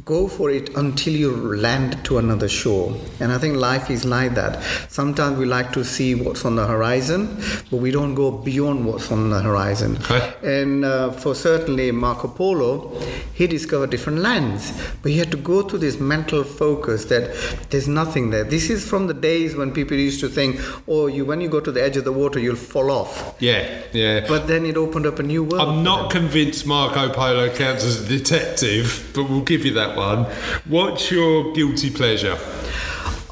go 0.04 0.28
for 0.28 0.50
it 0.50 0.76
until 0.76 1.14
you 1.14 1.32
land 1.56 2.04
to 2.06 2.18
another 2.18 2.50
shore. 2.50 2.96
And 3.20 3.32
I 3.32 3.38
think 3.38 3.56
life 3.56 3.90
is 3.90 4.04
like 4.04 4.36
that. 4.36 4.62
Sometimes 4.90 5.38
we 5.38 5.46
like 5.46 5.72
to 5.74 5.86
see 5.86 6.16
what's 6.16 6.44
on 6.44 6.56
the 6.56 6.68
horizon, 6.68 7.42
but 7.72 7.78
we 7.78 7.92
don't 7.92 8.16
go 8.16 8.32
beyond 8.32 8.86
what's 8.86 9.12
on 9.12 9.30
the 9.30 9.42
horizon. 9.42 9.98
Okay. 9.98 10.34
And 10.44 10.84
uh, 10.84 11.12
for 11.12 11.34
certainly 11.34 11.92
Marco 11.92 12.28
Polo, 12.28 13.00
he 13.34 13.48
discovered 13.48 13.90
different 13.90 14.20
lands, 14.20 14.74
but 15.02 15.12
he 15.12 15.18
had 15.18 15.32
to 15.32 15.38
go 15.38 15.62
through 15.62 15.80
this 15.80 16.00
mental 16.00 16.44
focus 16.44 17.06
that 17.06 17.34
there's 17.70 17.88
nothing 17.88 18.32
there. 18.32 18.44
This 18.44 18.70
is 18.70 18.88
from 18.88 19.08
the 19.08 19.14
days 19.14 19.56
when 19.56 19.72
people 19.72 19.96
used 19.98 20.20
to 20.20 20.28
think, 20.28 20.60
oh, 20.88 21.08
you 21.08 21.26
when 21.26 21.42
you 21.42 21.50
go 21.50 21.60
to 21.60 21.72
the 21.72 21.82
edge 21.82 21.98
of 21.98 22.04
the 22.04 22.12
water, 22.12 22.40
you'll 22.40 22.56
fall 22.56 22.92
off. 22.92 23.36
Yeah, 23.40 23.84
yeah. 23.94 24.28
But 24.28 24.48
then 24.48 24.66
it 24.66 24.78
opened 24.78 25.06
up 25.06 25.20
a 25.20 25.24
new 25.24 25.44
world. 25.44 25.68
I'm 25.68 25.84
not 25.84 26.12
them. 26.12 26.22
convinced 26.22 26.66
Marco 26.66 27.12
Polo 27.14 27.50
counts 27.54 27.84
as 27.84 28.02
a 28.02 28.08
detective, 28.08 29.12
but 29.14 29.30
we'll 29.30 29.42
give 29.42 29.66
you 29.66 29.74
that 29.74 29.85
one. 29.94 30.24
What's 30.70 31.12
your 31.12 31.52
guilty 31.54 31.90
pleasure? 31.90 32.38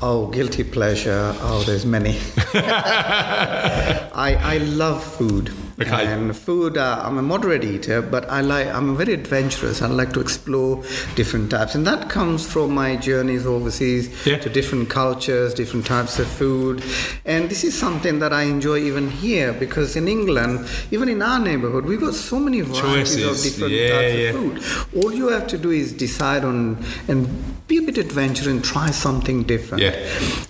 Oh, 0.01 0.27
guilty 0.27 0.65
pleasure. 0.65 1.33
Oh, 1.39 1.63
there's 1.65 1.85
many. 1.85 2.19
I, 2.53 4.37
I 4.41 4.57
love 4.57 5.01
food. 5.01 5.53
Okay. 5.81 6.05
And 6.05 6.35
food, 6.37 6.77
uh, 6.77 7.01
I'm 7.03 7.17
a 7.17 7.21
moderate 7.21 7.63
eater, 7.63 8.01
but 8.01 8.29
I 8.29 8.41
like, 8.41 8.67
I'm 8.67 8.95
very 8.95 9.13
adventurous. 9.13 9.81
I 9.81 9.87
like 9.87 10.13
to 10.13 10.19
explore 10.19 10.83
different 11.15 11.49
types. 11.49 11.73
And 11.75 11.85
that 11.87 12.09
comes 12.09 12.45
from 12.45 12.73
my 12.75 12.95
journeys 12.95 13.45
overseas 13.45 14.09
Yeah. 14.25 14.37
to 14.39 14.49
different 14.49 14.89
cultures, 14.89 15.53
different 15.53 15.85
types 15.85 16.19
of 16.19 16.27
food. 16.27 16.83
And 17.25 17.49
this 17.49 17.63
is 17.63 17.73
something 17.77 18.19
that 18.19 18.31
I 18.33 18.43
enjoy 18.43 18.77
even 18.79 19.09
here 19.09 19.51
because 19.53 19.95
in 19.95 20.07
England, 20.07 20.67
even 20.91 21.09
in 21.09 21.21
our 21.21 21.39
neighborhood, 21.39 21.85
we've 21.85 21.99
got 22.01 22.13
so 22.13 22.39
many 22.39 22.61
varieties 22.61 23.23
of 23.23 23.41
different 23.41 23.73
Yeah, 23.73 23.89
types 23.89 24.15
yeah. 24.15 24.29
of 24.29 24.35
food. 24.35 25.03
All 25.03 25.11
you 25.13 25.29
have 25.29 25.47
to 25.47 25.57
do 25.57 25.71
is 25.71 25.91
decide 25.91 26.43
on 26.45 26.77
and 27.07 27.27
be 27.73 27.83
a 27.83 27.85
bit 27.91 27.97
adventurous 27.97 28.47
and 28.47 28.63
try 28.63 28.89
something 28.91 29.43
different. 29.43 29.81
Yeah. 29.83 29.95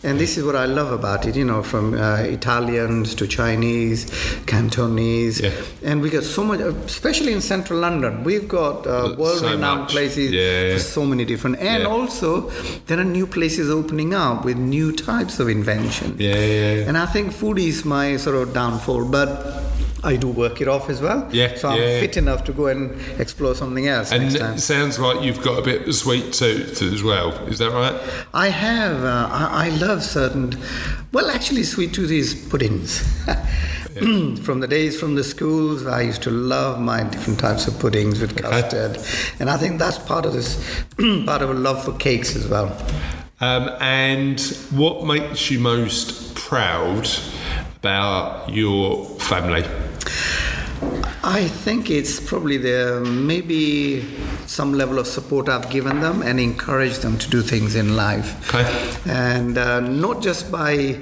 And 0.04 0.20
this 0.20 0.38
is 0.38 0.44
what 0.44 0.56
I 0.56 0.66
love 0.66 0.92
about 0.92 1.26
it, 1.26 1.36
you 1.36 1.46
know, 1.46 1.62
from 1.64 1.94
uh, 1.94 2.18
Italians 2.38 3.16
to 3.16 3.28
Chinese, 3.28 4.00
Cantonese. 4.46 5.40
Yeah. 5.42 5.52
And 5.84 6.02
we 6.02 6.10
got 6.10 6.24
so 6.24 6.44
much, 6.44 6.60
especially 6.60 7.32
in 7.34 7.42
central 7.42 7.80
London, 7.80 8.24
we've 8.24 8.48
got 8.48 8.86
uh, 8.88 9.10
So 9.10 9.16
world 9.16 9.42
renowned 9.44 9.82
much. 9.82 9.92
places 9.92 10.32
Yeah. 10.32 10.74
for 10.74 10.80
so 10.80 11.06
many 11.06 11.24
different. 11.26 11.56
And 11.60 11.84
Yeah. 11.84 11.90
also, 11.98 12.50
there 12.88 13.00
are 13.00 13.10
new 13.20 13.28
places 13.28 13.70
opening 13.70 14.14
up 14.14 14.44
with 14.46 14.58
new 14.58 14.92
types 14.92 15.40
of 15.40 15.48
invention. 15.50 16.16
Yeah, 16.20 16.36
yeah, 16.36 16.74
yeah. 16.80 16.88
And 16.88 16.98
I 16.98 17.06
think 17.06 17.32
food 17.32 17.58
is 17.60 17.86
my 17.86 18.18
sort 18.18 18.36
of 18.42 18.54
downfall, 18.54 19.06
but 19.06 19.30
I 20.04 20.18
do 20.18 20.28
work 20.28 20.60
it 20.60 20.68
off 20.68 20.90
as 20.90 21.02
well. 21.02 21.30
Yeah, 21.32 21.56
So 21.56 21.70
I'm 21.70 21.82
yeah. 21.82 22.00
fit 22.02 22.18
enough 22.18 22.44
to 22.46 22.52
go 22.54 22.68
and 22.68 23.00
explore 23.20 23.56
something 23.56 23.88
else 23.88 24.12
And 24.12 24.24
it 24.36 24.60
sounds 24.60 25.00
like 25.00 25.24
you've 25.24 25.42
got 25.42 25.60
a 25.60 25.62
bit 25.62 25.84
of 25.84 25.88
a 25.88 25.94
sweet 25.94 26.34
tooth 26.34 26.82
as 26.82 27.02
well. 27.02 27.32
Is 27.48 27.60
that 27.60 27.72
right? 27.72 27.96
I 28.34 28.50
have. 28.50 29.04
Uh, 29.04 29.30
I, 29.32 29.68
I 29.68 29.70
love 29.70 30.04
certain. 30.04 30.54
Well, 31.14 31.30
actually, 31.30 31.64
sweet 31.64 31.94
tooth 31.94 32.12
is 32.12 32.36
puddings. 32.50 33.02
from 33.94 34.60
the 34.60 34.68
days 34.68 35.00
from 35.00 35.14
the 35.14 35.24
schools, 35.24 35.86
I 35.86 36.02
used 36.02 36.24
to 36.24 36.32
love 36.32 36.80
my 36.80 37.04
different 37.04 37.40
types 37.40 37.68
of 37.68 37.78
puddings 37.80 38.20
with 38.20 38.36
custard, 38.36 38.98
and 39.40 39.52
I 39.52 39.58
think 39.58 39.78
that's 39.78 40.00
part 40.00 40.26
of 40.26 40.34
this, 40.34 40.58
part 41.26 41.44
of 41.44 41.52
a 41.52 41.54
love 41.54 41.86
for 41.86 41.94
cakes 41.98 42.36
as 42.36 42.48
well. 42.48 42.76
Um, 43.40 43.70
and 43.80 44.42
what 44.72 45.06
makes 45.06 45.52
you 45.52 45.60
most 45.60 46.34
proud 46.34 47.08
about 47.76 48.50
your 48.50 49.06
family? 49.20 49.64
I 51.26 51.48
think 51.48 51.90
it's 51.90 52.20
probably 52.20 52.58
the 52.58 53.02
maybe 53.06 54.04
some 54.46 54.74
level 54.74 55.00
of 55.00 55.08
support 55.08 55.48
I've 55.48 55.70
given 55.70 56.02
them 56.02 56.22
and 56.22 56.38
encouraged 56.38 57.02
them 57.02 57.18
to 57.18 57.30
do 57.30 57.42
things 57.42 57.76
in 57.76 57.96
life. 57.96 58.54
Okay. 58.54 59.00
And 59.10 59.58
uh, 59.58 59.80
not 59.80 60.22
just 60.22 60.52
by 60.52 61.00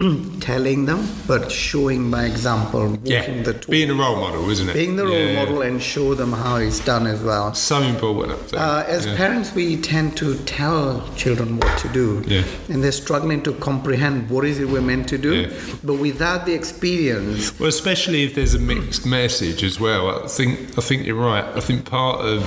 telling 0.40 0.86
them, 0.86 1.06
but 1.28 1.52
showing 1.52 2.10
by 2.10 2.24
example, 2.24 2.88
walking 2.88 3.06
Yeah, 3.06 3.42
the 3.42 3.52
talk. 3.54 3.70
being 3.70 3.90
a 3.90 3.94
role 3.94 4.16
model, 4.16 4.50
isn't 4.50 4.68
it? 4.70 4.72
being 4.74 4.96
the 4.96 5.04
role 5.06 5.14
Yeah, 5.16 5.36
model 5.44 5.62
and 5.62 5.80
show 5.80 6.14
them 6.14 6.32
how 6.32 6.56
it's 6.56 6.80
done 6.84 7.06
as 7.06 7.22
well. 7.22 7.54
So 7.54 7.80
important. 7.80 8.52
Uh, 8.52 8.82
as 8.88 9.06
Yeah. 9.06 9.16
parents, 9.16 9.54
we 9.54 9.76
tend 9.76 10.16
to 10.16 10.34
tell 10.46 11.08
children 11.16 11.58
what 11.60 11.78
to 11.78 11.88
do, 11.88 12.24
Yeah. 12.26 12.42
and 12.68 12.82
they're 12.82 12.90
struggling 12.90 13.40
to 13.42 13.52
comprehend 13.52 14.30
what 14.30 14.44
is 14.44 14.58
it 14.58 14.68
we're 14.68 14.80
meant 14.80 15.06
to 15.10 15.18
do. 15.18 15.48
But 15.84 15.94
without 15.94 16.44
the 16.44 16.54
experience, 16.54 17.52
Well, 17.60 17.68
especially 17.68 18.24
if 18.24 18.34
there's 18.34 18.54
a 18.54 18.58
mixed 18.58 19.06
message 19.06 19.59
as 19.62 19.80
well. 19.80 20.24
I 20.24 20.28
think 20.28 20.78
I 20.78 20.82
think 20.82 21.06
you're 21.06 21.16
right. 21.16 21.44
I 21.44 21.60
think 21.60 21.84
part 21.88 22.20
of 22.20 22.42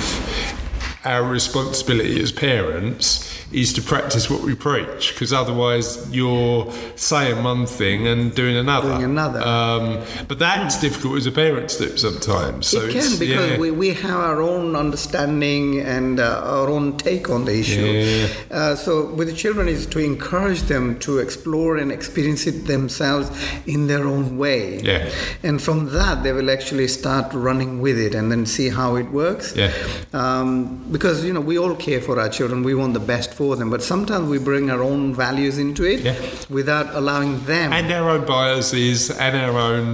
our 1.06 1.24
responsibility 1.24 2.22
as 2.22 2.32
parents 2.32 3.33
is 3.54 3.74
to 3.74 3.82
practice 3.82 4.30
what 4.30 4.42
we 4.42 4.56
preach, 4.56 5.14
because 5.14 5.32
otherwise 5.32 5.88
you're 6.12 6.72
saying 6.96 7.44
one 7.44 7.66
thing 7.66 8.08
and 8.08 8.34
doing 8.36 8.56
another. 8.56 8.90
Doing 8.90 9.04
another. 9.04 9.42
Um, 9.42 10.04
but 10.28 10.40
that's 10.40 10.80
difficult 10.80 11.18
as 11.18 11.28
a 11.28 11.32
parent 11.32 11.70
do 11.78 11.98
sometimes. 11.98 12.68
So 12.68 12.82
it 12.82 12.94
can 12.94 13.20
because 13.20 13.52
yeah. 13.52 13.58
we, 13.58 13.72
we 13.72 13.94
have 13.94 14.20
our 14.20 14.42
own 14.42 14.76
understanding 14.76 15.80
and 15.80 16.20
uh, 16.20 16.42
our 16.44 16.70
own 16.70 16.98
take 16.98 17.30
on 17.30 17.46
the 17.46 17.60
issue. 17.60 17.82
Yeah. 17.82 18.28
Uh, 18.52 18.76
so 18.76 19.14
with 19.14 19.28
the 19.28 19.36
children 19.36 19.68
is 19.68 19.86
to 19.88 20.00
encourage 20.00 20.62
them 20.64 21.00
to 21.00 21.20
explore 21.20 21.78
and 21.78 21.92
experience 21.92 22.48
it 22.48 22.66
themselves 22.68 23.30
in 23.66 23.88
their 23.88 24.06
own 24.06 24.38
way. 24.38 24.80
Yeah. 24.80 25.10
And 25.44 25.62
from 25.62 25.90
that 25.90 26.24
they 26.24 26.32
will 26.32 26.50
actually 26.50 26.88
start 26.88 27.34
running 27.34 27.82
with 27.82 27.98
it 28.00 28.16
and 28.16 28.32
then 28.32 28.46
see 28.46 28.70
how 28.70 28.96
it 28.96 29.10
works. 29.12 29.56
Yeah. 29.56 29.72
Um, 30.14 30.84
because 30.92 31.24
you 31.26 31.34
know 31.34 31.42
we 31.42 31.58
all 31.58 31.76
care 31.76 32.02
for 32.02 32.20
our 32.20 32.30
children, 32.30 32.64
we 32.64 32.76
want 32.76 32.94
the 32.94 33.00
best 33.00 33.34
for 33.34 33.43
them, 33.60 33.70
but 33.76 33.82
sometimes 33.84 34.26
we 34.30 34.40
bring 34.40 34.66
our 34.74 34.82
own 34.92 35.02
values 35.26 35.56
into 35.66 35.84
it 35.94 36.00
Yeah. 36.02 36.16
without 36.50 36.88
allowing 37.00 37.34
them. 37.52 37.68
and 37.74 37.92
our 37.92 38.10
own 38.16 38.24
biases 38.26 39.00
and 39.26 39.34
our 39.46 39.58
own 39.70 39.86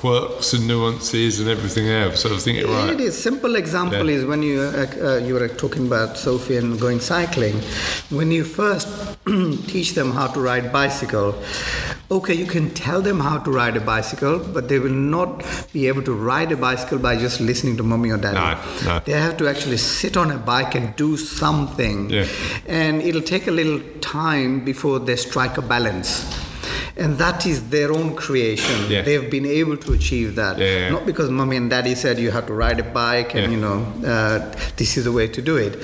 quirks 0.00 0.48
and 0.54 0.62
nuances 0.72 1.32
and 1.40 1.48
everything 1.56 1.86
else. 2.02 2.16
So 2.22 2.26
I 2.34 2.38
think 2.44 2.54
you're 2.60 2.68
right. 2.80 2.90
It 2.94 3.00
is. 3.08 3.14
Simple 3.30 3.54
example 3.64 4.06
Yeah. 4.08 4.16
is 4.18 4.22
when 4.32 4.42
you 4.48 4.56
uh, 4.60 4.86
uh, 5.08 5.26
you 5.26 5.32
were 5.38 5.48
talking 5.64 5.84
about 5.92 6.10
Sophie 6.26 6.56
and 6.62 6.68
going 6.84 7.00
cycling. 7.00 7.56
When 8.18 8.28
you 8.36 8.44
first 8.60 8.88
teach 9.72 9.90
them 9.98 10.08
how 10.18 10.26
to 10.34 10.38
ride 10.50 10.66
bicycle, 10.80 11.28
okay, 12.10 12.34
you 12.34 12.46
can 12.46 12.70
tell 12.70 13.02
them 13.02 13.20
how 13.20 13.38
to 13.38 13.50
ride 13.50 13.76
a 13.76 13.80
bicycle, 13.80 14.38
but 14.38 14.68
they 14.68 14.78
will 14.78 14.90
not 14.90 15.44
be 15.72 15.86
able 15.88 16.02
to 16.02 16.12
ride 16.12 16.50
a 16.52 16.56
bicycle 16.56 16.98
by 16.98 17.16
just 17.16 17.40
listening 17.40 17.76
to 17.76 17.82
mommy 17.82 18.10
or 18.10 18.16
daddy. 18.16 18.36
No, 18.36 18.94
no. 18.94 19.00
They 19.04 19.12
have 19.12 19.36
to 19.38 19.48
actually 19.48 19.76
sit 19.76 20.16
on 20.16 20.30
a 20.30 20.38
bike 20.38 20.74
and 20.74 20.96
do 20.96 21.16
something, 21.18 22.08
Yeah. 22.10 22.26
and 22.66 23.02
it'll 23.02 23.20
take 23.22 23.46
a 23.46 23.50
little 23.50 23.80
time 24.00 24.64
before 24.64 24.98
they 25.00 25.16
strike 25.16 25.58
a 25.58 25.62
balance. 25.62 26.24
And 26.98 27.16
that 27.18 27.46
is 27.46 27.68
their 27.70 27.92
own 27.92 28.16
creation. 28.16 28.90
Yeah. 28.90 29.02
They've 29.02 29.30
been 29.30 29.46
able 29.46 29.76
to 29.76 29.92
achieve 29.92 30.34
that. 30.34 30.58
Yeah. 30.58 30.90
Not 30.90 31.06
because 31.06 31.30
mommy 31.30 31.56
and 31.56 31.70
daddy 31.70 31.94
said 31.94 32.18
you 32.18 32.30
have 32.32 32.46
to 32.46 32.54
ride 32.54 32.80
a 32.80 32.82
bike 32.82 33.34
and 33.34 33.44
Yeah. 33.44 33.50
you 33.54 33.60
know 33.66 33.78
uh, 34.06 34.38
this 34.76 34.96
is 34.96 35.04
the 35.04 35.12
way 35.12 35.26
to 35.28 35.40
do 35.50 35.56
it 35.56 35.74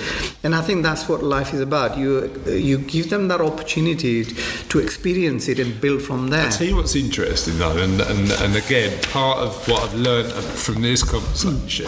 and 0.44 0.55
i 0.55 0.61
think 0.66 0.83
that's 0.83 1.09
what 1.09 1.22
life 1.22 1.50
is 1.55 1.61
about 1.61 1.96
you 1.96 2.11
uh, 2.46 2.50
you 2.50 2.79
give 2.79 3.11
them 3.11 3.29
that 3.29 3.40
opportunity 3.40 4.24
to 4.72 4.79
experience 4.79 5.48
it 5.48 5.59
and 5.59 5.81
build 5.81 6.00
from 6.03 6.20
there 6.31 6.46
I'll 6.46 6.50
tell 6.59 6.66
you 6.66 6.77
what's 6.77 6.96
interesting 6.96 7.59
though, 7.59 7.77
and, 7.87 8.00
and, 8.00 8.31
and 8.44 8.57
again, 8.57 8.92
part 9.12 9.38
of 9.38 9.53
what 9.68 9.83
I've 9.85 9.94
learned 9.94 10.33
from 10.64 10.83
this 10.83 11.03
conversation 11.03 11.87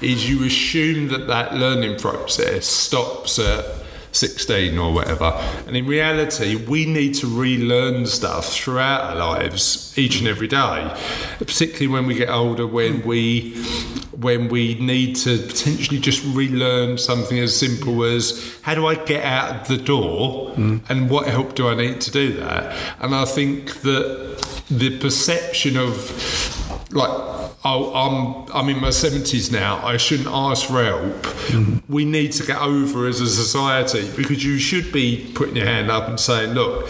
is 0.00 0.28
you 0.30 0.44
assume 0.44 1.08
that 1.08 1.26
that 1.26 1.54
learning 1.54 1.98
process 1.98 2.66
stops 2.66 3.38
at 3.38 3.64
16 4.12 4.78
or 4.78 4.92
whatever. 4.92 5.32
And 5.66 5.76
in 5.76 5.86
reality, 5.86 6.56
we 6.56 6.86
need 6.86 7.14
to 7.14 7.26
relearn 7.26 8.06
stuff 8.06 8.52
throughout 8.52 9.02
our 9.02 9.16
lives 9.16 9.96
each 9.98 10.18
and 10.18 10.28
every 10.28 10.48
day, 10.48 10.94
particularly 11.38 11.88
when 11.88 12.06
we 12.06 12.14
get 12.14 12.28
older, 12.28 12.66
when 12.66 13.00
hmm. 13.00 13.08
we 13.08 13.64
when 14.18 14.48
we 14.48 14.74
need 14.74 15.14
to 15.14 15.38
potentially 15.38 16.00
just 16.00 16.24
relearn 16.34 16.98
something 16.98 17.38
as 17.38 17.56
simple 17.56 18.02
as 18.02 18.58
how 18.62 18.74
do 18.74 18.84
I 18.84 18.96
get 18.96 19.24
out 19.24 19.66
the 19.66 19.76
door 19.76 20.50
hmm. 20.54 20.78
and 20.88 21.08
what 21.08 21.28
help 21.28 21.54
do 21.54 21.68
I 21.68 21.74
need 21.74 22.00
to 22.02 22.10
do 22.10 22.32
that? 22.34 22.74
And 23.00 23.14
I 23.14 23.24
think 23.24 23.82
that 23.82 24.64
the 24.70 24.98
perception 24.98 25.76
of 25.76 25.94
like 26.90 27.10
oh 27.64 27.92
I'm 27.94 28.54
I'm 28.54 28.68
in 28.68 28.80
my 28.80 28.88
70s 28.88 29.52
now. 29.52 29.84
I 29.84 29.96
shouldn't 29.96 30.28
ask 30.28 30.66
for 30.66 30.82
help. 30.82 31.22
Mm. 31.48 31.82
We 31.88 32.04
need 32.04 32.32
to 32.32 32.46
get 32.46 32.60
over 32.60 33.06
as 33.06 33.20
a 33.20 33.28
society 33.28 34.10
because 34.16 34.44
you 34.44 34.58
should 34.58 34.92
be 34.92 35.30
putting 35.34 35.56
your 35.56 35.66
hand 35.66 35.90
up 35.90 36.08
and 36.08 36.18
saying 36.18 36.54
look 36.54 36.88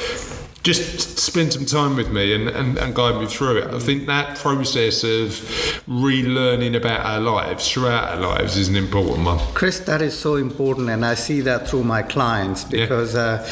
just 0.64 1.18
spend 1.18 1.52
some 1.52 1.64
time 1.64 1.96
with 1.96 2.10
me 2.10 2.34
and, 2.34 2.48
and, 2.48 2.76
and 2.78 2.94
guide 2.94 3.20
me 3.20 3.26
through 3.26 3.58
it. 3.58 3.72
I 3.72 3.78
think 3.78 4.06
that 4.06 4.36
process 4.38 5.04
of 5.04 5.30
relearning 5.88 6.76
about 6.76 7.04
our 7.06 7.20
lives 7.20 7.70
throughout 7.70 8.10
our 8.10 8.20
lives 8.20 8.56
is 8.56 8.68
an 8.68 8.76
important 8.76 9.24
one. 9.24 9.38
chris 9.54 9.80
that 9.80 10.02
is 10.02 10.16
so 10.18 10.36
important 10.36 10.90
and 10.90 11.04
i 11.04 11.14
see 11.14 11.40
that 11.40 11.66
through 11.68 11.82
my 11.84 12.02
clients 12.02 12.64
Yeah. 12.70 12.82
because 12.82 13.14
uh, 13.14 13.46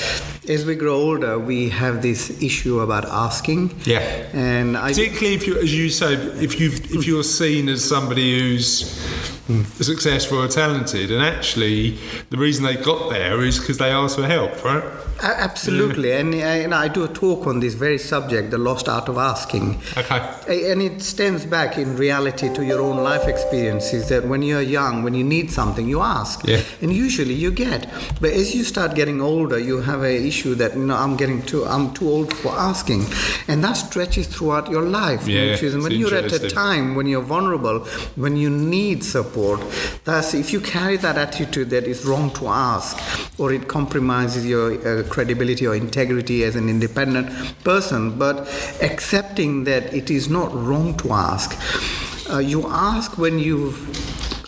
as 0.48 0.64
we 0.66 0.74
grow 0.74 0.94
older 0.94 1.38
we 1.38 1.68
have 1.70 2.02
this 2.02 2.42
issue 2.42 2.80
about 2.80 3.04
asking 3.06 3.74
Yeah. 3.84 4.00
and 4.32 4.76
i 4.76 4.88
Particularly 4.88 5.34
if 5.34 5.46
you, 5.46 5.58
as 5.58 5.74
you 5.74 5.88
said, 5.88 6.18
if 6.42 6.60
you 6.60 6.70
if 6.96 7.06
you're 7.06 7.22
seen 7.24 7.68
as 7.68 7.82
somebody 7.84 8.38
who's 8.38 8.70
Mm. 9.48 9.64
successful 9.80 10.42
or 10.42 10.48
talented, 10.48 11.12
and 11.12 11.22
actually 11.22 11.98
the 12.30 12.36
reason 12.36 12.64
they 12.64 12.74
got 12.74 13.10
there 13.10 13.44
is 13.44 13.60
because 13.60 13.78
they 13.78 13.90
asked 13.90 14.16
for 14.16 14.26
help, 14.26 14.64
right? 14.64 14.82
Absolutely, 15.22 16.12
and, 16.12 16.34
I, 16.34 16.56
and 16.66 16.74
I 16.74 16.88
do 16.88 17.04
a 17.04 17.08
talk 17.08 17.46
on 17.46 17.60
this 17.60 17.74
very 17.74 17.98
subject, 17.98 18.50
the 18.50 18.58
lost 18.58 18.88
art 18.88 19.08
of 19.08 19.16
asking. 19.18 19.80
Okay. 19.96 20.72
And 20.72 20.82
it 20.82 21.00
stems 21.00 21.46
back 21.46 21.78
in 21.78 21.96
reality 21.96 22.52
to 22.52 22.64
your 22.64 22.80
own 22.80 22.98
life 23.02 23.26
experiences 23.26 24.08
that 24.08 24.26
when 24.26 24.42
you're 24.42 24.60
young, 24.60 25.02
when 25.04 25.14
you 25.14 25.24
need 25.24 25.50
something, 25.50 25.88
you 25.88 26.00
ask. 26.00 26.46
Yeah. 26.46 26.60
And 26.82 26.92
usually 26.92 27.34
you 27.34 27.50
get. 27.50 27.88
But 28.20 28.32
as 28.32 28.54
you 28.54 28.64
start 28.64 28.94
getting 28.94 29.20
older, 29.20 29.58
you 29.58 29.80
have 29.80 30.02
a 30.02 30.26
issue 30.26 30.54
that, 30.56 30.74
you 30.74 30.84
know, 30.84 30.96
I'm 30.96 31.16
getting 31.16 31.40
too, 31.42 31.64
I'm 31.64 31.94
too 31.94 32.08
old 32.08 32.34
for 32.34 32.50
asking. 32.50 33.06
And 33.48 33.64
that 33.64 33.74
stretches 33.74 34.26
throughout 34.26 34.70
your 34.70 34.82
life. 34.82 35.26
Yeah, 35.26 35.52
which 35.52 35.62
is 35.62 35.76
when 35.76 35.92
you're 35.92 36.14
at 36.14 36.32
a 36.32 36.50
time 36.50 36.94
when 36.94 37.06
you're 37.06 37.22
vulnerable, 37.22 37.80
when 38.16 38.36
you 38.36 38.50
need 38.50 39.02
support, 39.02 39.35
that's 40.04 40.34
if 40.34 40.52
you 40.52 40.60
carry 40.60 40.96
that 40.96 41.16
attitude 41.16 41.70
that 41.70 41.84
it's 41.84 42.04
wrong 42.04 42.30
to 42.30 42.48
ask 42.48 42.98
or 43.38 43.52
it 43.52 43.68
compromises 43.68 44.46
your 44.46 44.72
uh, 44.86 45.02
credibility 45.08 45.66
or 45.66 45.74
integrity 45.74 46.42
as 46.44 46.56
an 46.56 46.68
independent 46.68 47.28
person, 47.64 48.18
but 48.18 48.48
accepting 48.82 49.64
that 49.64 49.92
it 49.92 50.10
is 50.10 50.28
not 50.28 50.52
wrong 50.54 50.96
to 50.96 51.12
ask. 51.12 51.56
Uh, 52.30 52.38
you 52.38 52.66
ask 52.68 53.18
when 53.18 53.38
you've 53.38 53.76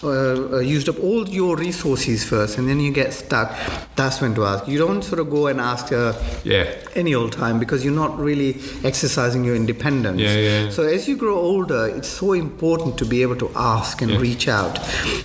uh, 0.02 0.08
uh, 0.08 0.58
used 0.60 0.88
up 0.88 0.98
all 1.02 1.28
your 1.28 1.56
resources 1.56 2.24
first 2.24 2.56
and 2.58 2.68
then 2.68 2.78
you 2.80 2.92
get 2.92 3.12
stuck 3.12 3.52
that's 3.96 4.20
when 4.20 4.34
to 4.34 4.44
ask 4.44 4.68
you 4.68 4.78
don't 4.78 5.02
sort 5.02 5.18
of 5.18 5.28
go 5.30 5.48
and 5.48 5.60
ask 5.60 5.92
uh, 5.92 6.12
Yeah. 6.44 6.66
any 6.94 7.14
old 7.14 7.32
time 7.32 7.58
because 7.58 7.84
you're 7.84 7.94
not 8.04 8.18
really 8.18 8.56
exercising 8.84 9.44
your 9.44 9.54
independence. 9.56 10.20
Yeah, 10.20 10.36
yeah. 10.36 10.70
So 10.70 10.82
as 10.84 11.06
you 11.08 11.16
grow 11.16 11.36
older, 11.36 11.86
it's 11.88 12.08
so 12.08 12.32
important 12.32 12.96
to 12.98 13.04
be 13.04 13.22
able 13.22 13.36
to 13.36 13.50
ask 13.56 14.02
and 14.02 14.12
Yeah. 14.12 14.18
reach 14.18 14.46
out. 14.48 14.78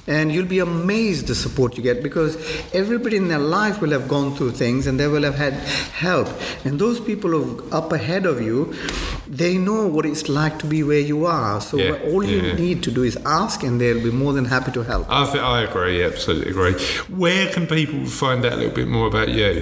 And 0.07 0.31
you'll 0.31 0.45
be 0.57 0.59
amazed 0.59 1.27
the 1.27 1.35
support 1.35 1.77
you 1.77 1.83
get 1.83 2.03
because 2.03 2.37
everybody 2.73 3.15
in 3.17 3.27
their 3.27 3.39
life 3.39 3.81
will 3.81 3.91
have 3.91 4.07
gone 4.07 4.35
through 4.35 4.51
things 4.51 4.85
and 4.87 4.99
they 4.99 5.07
will 5.07 5.23
have 5.23 5.35
had 5.35 5.53
help. 6.05 6.27
And 6.65 6.79
those 6.79 6.99
people 6.99 7.31
who 7.31 7.63
up 7.71 7.91
ahead 7.91 8.25
of 8.25 8.41
you, 8.41 8.73
they 9.27 9.57
know 9.57 9.87
what 9.87 10.05
it's 10.05 10.29
like 10.29 10.59
to 10.59 10.65
be 10.67 10.83
where 10.83 10.99
you 11.13 11.25
are. 11.25 11.59
So 11.61 11.77
Yeah, 11.77 11.97
all 12.11 12.23
you 12.23 12.41
need 12.53 12.83
to 12.83 12.91
do 12.91 13.03
is 13.03 13.17
ask 13.25 13.63
and 13.63 13.81
they'll 13.81 14.03
be 14.03 14.11
more 14.11 14.33
than 14.33 14.45
happy 14.45 14.62
to 14.71 14.83
help. 14.83 15.07
I 15.09 15.25
think 15.25 15.43
I 15.43 15.61
agree, 15.63 16.03
absolutely 16.03 16.51
agree. 16.51 16.73
Where 17.15 17.49
can 17.51 17.67
people 17.67 18.05
find 18.05 18.45
out 18.45 18.53
a 18.53 18.55
little 18.57 18.73
bit 18.73 18.87
more 18.87 19.07
about 19.07 19.29
you? 19.29 19.61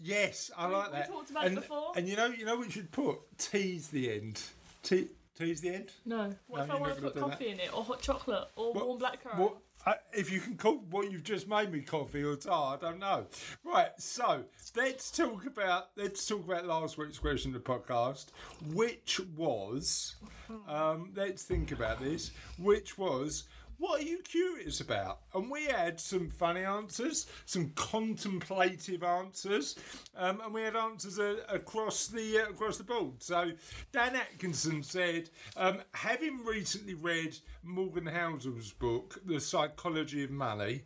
Yes, 0.03 0.51
I 0.57 0.67
like 0.67 0.91
that. 0.91 0.91
we 0.91 0.97
that. 0.99 1.07
talked 1.09 1.29
about 1.31 1.43
it 1.45 1.47
and, 1.47 1.55
before. 1.55 1.91
And 1.95 2.07
you 2.09 2.17
know, 2.17 2.25
you 2.27 2.45
know 2.45 2.57
we 2.57 2.69
should 2.69 2.91
put? 2.91 3.19
Tease 3.37 3.87
the 3.87 4.11
end. 4.13 4.41
Te- 4.83 5.07
tease 5.37 5.61
the 5.61 5.69
end? 5.69 5.91
no. 6.05 6.35
What 6.47 6.57
No, 6.57 6.63
if 6.63 6.71
I 6.71 6.75
want 6.75 6.95
to 6.95 7.01
put 7.01 7.15
coffee 7.15 7.47
in 7.47 7.59
it, 7.59 7.73
or 7.73 7.83
hot 7.83 8.01
chocolate, 8.01 8.49
or 8.57 8.73
What- 8.73 8.85
warm 8.85 8.99
blackcurrant? 8.99 9.37
What, 9.37 9.57
uh, 9.85 9.93
if 10.13 10.29
you 10.31 10.39
can 10.41 10.55
call 10.57 10.77
what 10.91 11.09
you've 11.11 11.23
just 11.23 11.47
made 11.47 11.71
me 11.71 11.81
coffee 11.81 12.23
or 12.23 12.35
tar, 12.35 12.77
I 12.77 12.81
don't 12.81 12.99
know. 12.99 13.25
Right, 13.63 13.91
so 13.97 14.43
let's 14.75 15.09
talk 15.11 15.45
about 15.45 15.89
let's 15.95 16.25
talk 16.25 16.43
about 16.45 16.65
last 16.65 16.97
week's 16.97 17.19
question 17.19 17.55
of 17.55 17.63
the 17.63 17.69
podcast, 17.69 18.27
which 18.73 19.21
was 19.37 20.15
um, 20.67 21.11
let's 21.15 21.43
think 21.43 21.71
about 21.71 22.01
this, 22.01 22.31
which 22.57 22.97
was 22.97 23.45
what 23.83 23.99
are 23.99 24.05
you 24.05 24.19
curious 24.19 24.79
about? 24.79 25.19
And 25.35 25.51
we 25.51 25.65
had 25.65 25.99
some 25.99 26.29
funny 26.29 26.63
answers, 26.63 27.27
some 27.45 27.73
contemplative 27.75 29.03
answers, 29.03 29.75
um, 30.15 30.39
and 30.39 30.53
we 30.53 30.61
had 30.61 30.77
answers 30.77 31.19
uh, 31.19 31.35
across 31.49 32.07
the 32.07 32.39
uh, 32.39 32.49
across 32.51 32.77
the 32.77 32.85
board. 32.85 33.21
So 33.21 33.51
Dan 33.91 34.15
Atkinson 34.15 34.83
said, 34.83 35.29
um, 35.57 35.81
having 35.91 36.45
recently 36.45 36.93
read 36.93 37.35
Morgan 37.61 38.05
Housel's 38.05 38.71
book, 38.71 39.19
The 39.25 39.41
Psychology 39.41 40.23
of 40.23 40.31
Money, 40.31 40.83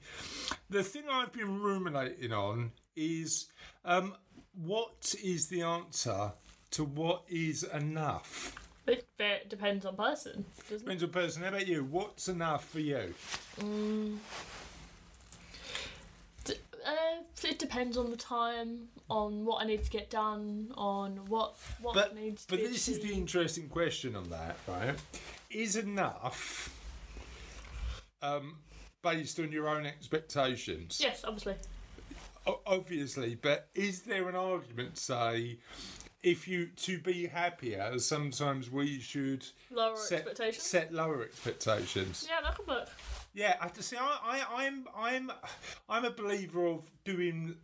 the 0.71 0.81
thing 0.81 1.03
I've 1.07 1.31
been 1.31 1.61
ruminating 1.61 2.33
on 2.33 2.71
is 2.95 3.45
um, 3.85 4.15
what 4.55 5.13
is 5.23 5.45
the 5.45 5.61
answer 5.61 6.33
to 6.71 6.83
what 6.83 7.25
is 7.29 7.61
enough? 7.61 8.66
It, 8.87 9.05
it 9.19 9.49
depends 9.49 9.85
on 9.85 9.95
person, 9.95 10.45
doesn't 10.69 10.75
it? 10.75 10.79
Depends 10.79 11.03
on 11.03 11.09
person. 11.09 11.41
How 11.43 11.49
about 11.49 11.67
you? 11.67 11.83
What's 11.83 12.27
enough 12.29 12.67
for 12.69 12.79
you? 12.79 13.13
D- 16.45 16.53
uh, 16.85 16.91
it 17.43 17.59
depends 17.59 17.97
on 17.97 18.09
the 18.11 18.17
time, 18.17 18.87
on 19.09 19.43
what 19.45 19.61
I 19.61 19.65
need 19.67 19.83
to 19.83 19.89
get 19.89 20.09
done, 20.09 20.71
on 20.75 21.17
what 21.27 21.57
what 21.81 21.93
But 21.95 22.15
needs 22.15 22.45
to 22.45 22.51
be 22.51 22.57
done. 22.57 22.65
but 22.65 22.69
be 22.69 22.73
this 22.73 22.87
is 22.87 22.97
the 22.99 23.03
achieved. 23.05 23.19
interesting 23.19 23.67
question 23.69 24.15
on 24.15 24.29
that, 24.29 24.57
right? 24.67 24.95
Is 25.49 25.75
enough 25.75 26.73
um, 28.21 28.55
based 29.03 29.39
on 29.39 29.51
your 29.51 29.67
own 29.67 29.85
expectations? 29.85 30.99
Yes, 31.03 31.23
obviously. 31.25 31.55
O- 32.45 32.61
obviously, 32.65 33.35
but 33.35 33.67
is 33.75 34.01
there 34.03 34.29
an 34.29 34.35
argument 34.35 34.97
say 34.97 35.57
if 36.23 36.47
you 36.47 36.67
to 36.67 36.99
be 36.99 37.27
happier, 37.27 37.97
sometimes 37.99 38.71
we 38.71 38.99
should 38.99 39.45
Lower 39.71 39.95
set, 39.95 40.19
expectations. 40.21 40.63
set 40.63 40.93
lower 40.93 41.23
expectations? 41.23 42.27
Yeah, 42.27 42.41
that 42.41 42.55
could 42.55 42.67
work. 42.67 42.89
Yeah, 43.33 43.55
I 43.61 43.69
see. 43.79 43.97
I, 43.97 44.17
I, 44.23 44.65
I'm, 44.65 44.87
I'm, 44.97 45.31
I'm 45.87 46.05
a 46.05 46.09
believer 46.11 46.65
of 46.65 46.89
doing 47.05 47.55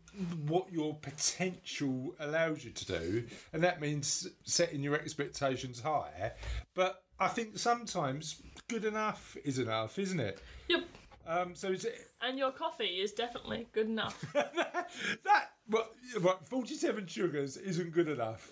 what 0.45 0.71
your 0.71 0.93
potential 0.95 2.13
allows 2.19 2.63
you 2.63 2.71
to 2.71 2.85
do, 2.85 3.23
and 3.53 3.63
that 3.63 3.81
means 3.81 4.27
setting 4.43 4.83
your 4.83 4.95
expectations 4.95 5.79
higher. 5.79 6.33
But 6.75 7.03
I 7.19 7.27
think 7.27 7.57
sometimes 7.57 8.41
good 8.69 8.85
enough 8.85 9.35
is 9.43 9.57
enough, 9.57 9.97
isn't 9.97 10.19
it? 10.19 10.41
Yep. 10.69 10.83
Um, 11.25 11.55
so 11.55 11.69
is 11.69 11.85
it 11.85 12.07
And 12.21 12.37
your 12.37 12.51
coffee 12.51 12.83
is 12.83 13.13
definitely 13.13 13.67
good 13.71 13.87
enough. 13.87 14.23
that? 14.33 15.52
What? 15.67 15.93
What? 16.21 16.45
Forty-seven 16.45 17.07
sugars 17.07 17.57
isn't 17.57 17.91
good 17.91 18.07
enough. 18.07 18.51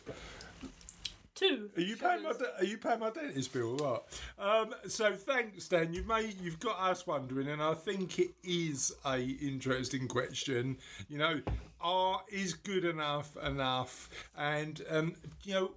Two. 1.34 1.70
Are 1.76 1.82
you 1.82 1.98
paying 1.98 2.22
my 2.22 2.34
de- 2.34 2.58
Are 2.60 2.64
you 2.64 2.78
paying 2.78 3.00
my 3.00 3.10
dentist 3.10 3.52
bill 3.52 3.82
or 3.82 3.92
what? 3.94 4.22
Um, 4.38 4.76
so 4.88 5.16
thanks, 5.16 5.68
Dan. 5.68 5.94
You've 5.94 6.08
made 6.08 6.40
you've 6.40 6.60
got 6.60 6.80
us 6.80 7.08
wondering, 7.08 7.48
and 7.48 7.62
I 7.62 7.74
think 7.74 8.20
it 8.20 8.32
is 8.44 8.94
a 9.06 9.20
interesting 9.20 10.08
question. 10.08 10.78
You 11.10 11.18
know, 11.18 11.42
are 11.82 12.22
is 12.32 12.54
good 12.54 12.86
enough 12.86 13.36
enough? 13.38 14.10
And 14.38 14.82
um, 14.90 15.16
you 15.44 15.54
know, 15.56 15.72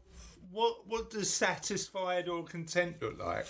what 0.54 0.86
what 0.86 1.10
does 1.10 1.30
satisfied 1.30 2.28
or 2.28 2.44
content 2.44 3.02
look 3.02 3.18
like? 3.18 3.46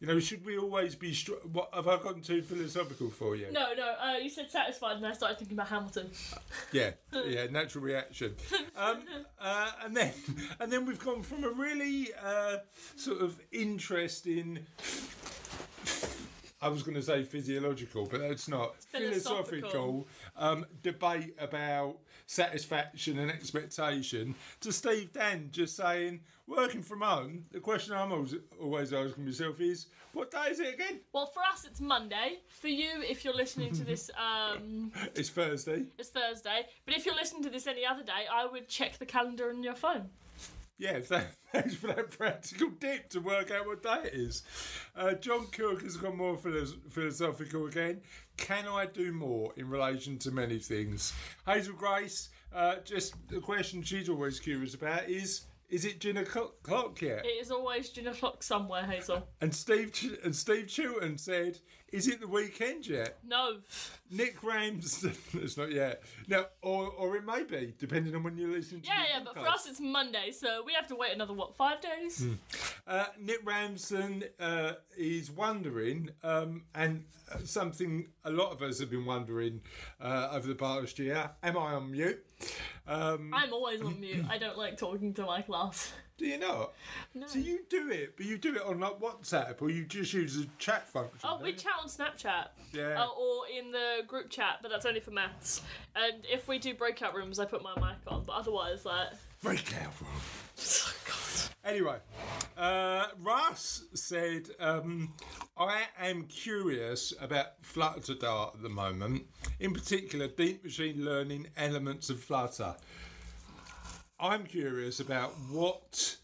You 0.00 0.06
know, 0.06 0.18
should 0.20 0.44
we 0.44 0.56
always 0.56 0.94
be? 0.94 1.12
Str- 1.12 1.32
what 1.52 1.70
have 1.74 1.88
I 1.88 1.96
gotten 1.96 2.22
too 2.22 2.40
philosophical 2.40 3.10
for 3.10 3.36
you? 3.36 3.48
No, 3.52 3.74
no. 3.76 3.94
Uh, 4.00 4.16
you 4.16 4.30
said 4.30 4.50
satisfied, 4.50 4.96
and 4.96 5.06
I 5.06 5.12
started 5.12 5.38
thinking 5.38 5.56
about 5.56 5.68
Hamilton. 5.68 6.10
Yeah, 6.72 6.90
yeah, 7.26 7.46
natural 7.50 7.84
reaction. 7.84 8.34
Um, 8.76 9.02
uh, 9.40 9.72
and 9.84 9.96
then, 9.96 10.12
and 10.60 10.72
then 10.72 10.86
we've 10.86 11.04
gone 11.04 11.22
from 11.22 11.44
a 11.44 11.50
really 11.50 12.08
uh, 12.22 12.58
sort 12.96 13.20
of 13.20 13.40
interesting 13.52 14.60
I 16.60 16.68
was 16.68 16.82
going 16.82 16.96
to 16.96 17.02
say 17.02 17.22
physiological, 17.22 18.06
but 18.06 18.20
that's 18.20 18.48
not 18.48 18.82
philosophical. 18.82 19.70
philosophical 19.70 20.08
um, 20.36 20.66
debate 20.82 21.34
about 21.38 21.98
satisfaction 22.28 23.18
and 23.18 23.30
expectation. 23.30 24.34
To 24.60 24.70
Steve 24.72 25.12
Dan 25.12 25.48
just 25.50 25.74
saying, 25.76 26.20
working 26.46 26.82
from 26.82 27.00
home. 27.00 27.44
The 27.50 27.58
question 27.58 27.94
I'm 27.94 28.12
always, 28.12 28.34
always 28.60 28.92
asking 28.92 29.24
myself 29.24 29.60
is, 29.60 29.86
what 30.12 30.30
day 30.30 30.44
is 30.50 30.60
it 30.60 30.74
again? 30.74 31.00
Well, 31.12 31.26
for 31.26 31.40
us, 31.52 31.64
it's 31.64 31.80
Monday. 31.80 32.38
For 32.48 32.68
you, 32.68 33.02
if 33.02 33.24
you're 33.24 33.34
listening 33.34 33.72
to 33.74 33.84
this, 33.84 34.10
um, 34.18 34.92
It's 35.14 35.30
Thursday. 35.30 35.84
it's 35.98 36.10
Thursday. 36.10 36.66
But 36.84 36.96
if 36.96 37.06
you're 37.06 37.14
listening 37.16 37.42
to 37.44 37.50
this 37.50 37.66
any 37.66 37.84
other 37.86 38.02
day, 38.02 38.26
I 38.32 38.46
would 38.46 38.68
check 38.68 38.98
the 38.98 39.06
calendar 39.06 39.48
on 39.50 39.62
your 39.62 39.74
phone. 39.74 40.10
Yeah, 40.78 41.00
thanks 41.52 41.74
for 41.74 41.88
that 41.88 42.10
practical 42.10 42.70
tip 42.80 43.08
to 43.10 43.20
work 43.20 43.50
out 43.50 43.66
what 43.66 43.82
day 43.82 44.02
it 44.04 44.14
is. 44.14 44.44
Uh, 44.96 45.14
John 45.14 45.46
Cook 45.48 45.82
has 45.82 45.96
gone 45.96 46.16
more 46.16 46.36
philosophical 46.36 47.66
again. 47.66 48.00
Can 48.36 48.68
I 48.68 48.86
do 48.86 49.12
more 49.12 49.52
in 49.56 49.68
relation 49.68 50.18
to 50.18 50.30
many 50.30 50.60
things? 50.60 51.12
Hazel 51.46 51.74
Grace, 51.74 52.28
uh, 52.54 52.76
just 52.84 53.14
the 53.28 53.40
question 53.40 53.82
she's 53.82 54.08
always 54.08 54.38
curious 54.38 54.74
about 54.74 55.08
is: 55.08 55.46
Is 55.68 55.84
it 55.84 55.98
gin 55.98 56.18
o'clock 56.18 56.54
clock 56.62 57.02
yet? 57.02 57.26
It 57.26 57.40
is 57.40 57.50
always 57.50 57.90
gin 57.90 58.06
o'clock 58.06 58.44
somewhere, 58.44 58.84
Hazel. 58.84 59.26
And 59.40 59.52
Steve 59.52 59.92
Ch- 59.92 60.18
and 60.22 60.34
Steve 60.34 60.68
Chilton 60.68 61.18
said, 61.18 61.58
"Is 61.92 62.08
it 62.08 62.20
the 62.20 62.28
weekend 62.28 62.86
yet?" 62.86 63.18
No. 63.26 63.58
Nick 64.10 64.42
Rams, 64.42 65.04
it's 65.34 65.56
not 65.56 65.70
yet. 65.72 66.02
No, 66.26 66.46
or 66.62 66.88
or 66.88 67.16
it 67.16 67.24
may 67.24 67.42
be, 67.44 67.74
depending 67.78 68.14
on 68.14 68.22
when 68.22 68.36
you're 68.36 68.50
listening. 68.50 68.82
to 68.82 68.88
Yeah, 68.88 69.02
the 69.02 69.18
yeah, 69.18 69.24
but 69.24 69.34
for 69.34 69.48
us, 69.48 69.66
it's 69.68 69.80
Monday, 69.80 70.30
so 70.32 70.62
we 70.64 70.72
have 70.72 70.86
to 70.88 70.96
wait 70.96 71.12
another, 71.12 71.34
what, 71.34 71.56
five 71.56 71.80
days? 71.80 72.26
Uh, 72.86 73.04
Nick 73.20 73.40
Ramson 73.44 74.24
uh, 74.40 74.72
is 74.96 75.30
wondering, 75.30 76.10
um, 76.22 76.62
and 76.74 77.04
something 77.44 78.08
a 78.24 78.30
lot 78.30 78.52
of 78.52 78.62
us 78.62 78.80
have 78.80 78.90
been 78.90 79.04
wondering 79.04 79.60
uh, 80.00 80.30
over 80.32 80.46
the 80.48 80.54
past 80.54 80.98
year. 80.98 81.30
Am 81.42 81.56
I 81.58 81.74
on 81.74 81.90
mute? 81.90 82.24
Um, 82.86 83.30
I'm 83.34 83.52
always 83.52 83.82
on 83.82 84.00
mute. 84.00 84.24
I 84.30 84.38
don't 84.38 84.56
like 84.56 84.78
talking 84.78 85.12
to 85.14 85.26
my 85.26 85.42
class. 85.42 85.92
Do 86.18 86.26
you 86.26 86.38
not? 86.38 86.72
No. 87.14 87.26
So 87.28 87.38
you 87.38 87.60
do 87.70 87.90
it, 87.90 88.16
but 88.16 88.26
you 88.26 88.36
do 88.36 88.56
it 88.56 88.62
on 88.62 88.80
like 88.80 88.98
WhatsApp, 88.98 89.62
or 89.62 89.70
you 89.70 89.84
just 89.84 90.12
use 90.12 90.36
the 90.36 90.48
chat 90.58 90.86
function. 90.88 91.20
Oh, 91.22 91.38
we 91.40 91.52
don't 91.52 91.58
chat 91.58 91.72
on 91.80 91.88
Snapchat. 91.88 92.48
Yeah. 92.72 93.02
Uh, 93.02 93.08
or 93.18 93.44
in 93.56 93.70
the 93.70 94.02
group 94.06 94.28
chat, 94.28 94.58
but 94.60 94.70
that's 94.70 94.84
only 94.84 95.00
for 95.00 95.12
maths. 95.12 95.62
And 95.94 96.24
if 96.30 96.48
we 96.48 96.58
do 96.58 96.74
breakout 96.74 97.14
rooms, 97.14 97.38
I 97.38 97.44
put 97.44 97.62
my 97.62 97.74
mic 97.76 97.96
on, 98.08 98.24
but 98.24 98.32
otherwise, 98.32 98.84
like. 98.84 99.08
you? 99.12 99.18
Breakout 99.42 100.00
room. 100.00 100.10
God. 101.06 101.48
Anyway, 101.64 101.98
uh, 102.56 103.06
Russ 103.20 103.84
said, 103.94 104.48
um, 104.58 105.12
I 105.56 105.82
am 106.00 106.24
curious 106.24 107.12
about 107.20 107.62
Flutter 107.62 108.14
Dart 108.14 108.54
at 108.56 108.62
the 108.62 108.68
moment, 108.68 109.24
in 109.60 109.72
particular, 109.72 110.28
deep 110.28 110.64
machine 110.64 111.04
learning 111.04 111.46
elements 111.56 112.10
of 112.10 112.20
Flutter. 112.20 112.74
I'm 114.20 114.44
curious 114.44 115.00
about 115.00 115.30
what 115.50 116.16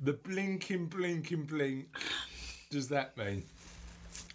the 0.00 0.14
blinking, 0.14 0.86
blinking, 0.86 1.44
blink 1.44 1.86
does 2.70 2.88
that 2.88 3.16
mean? 3.16 3.44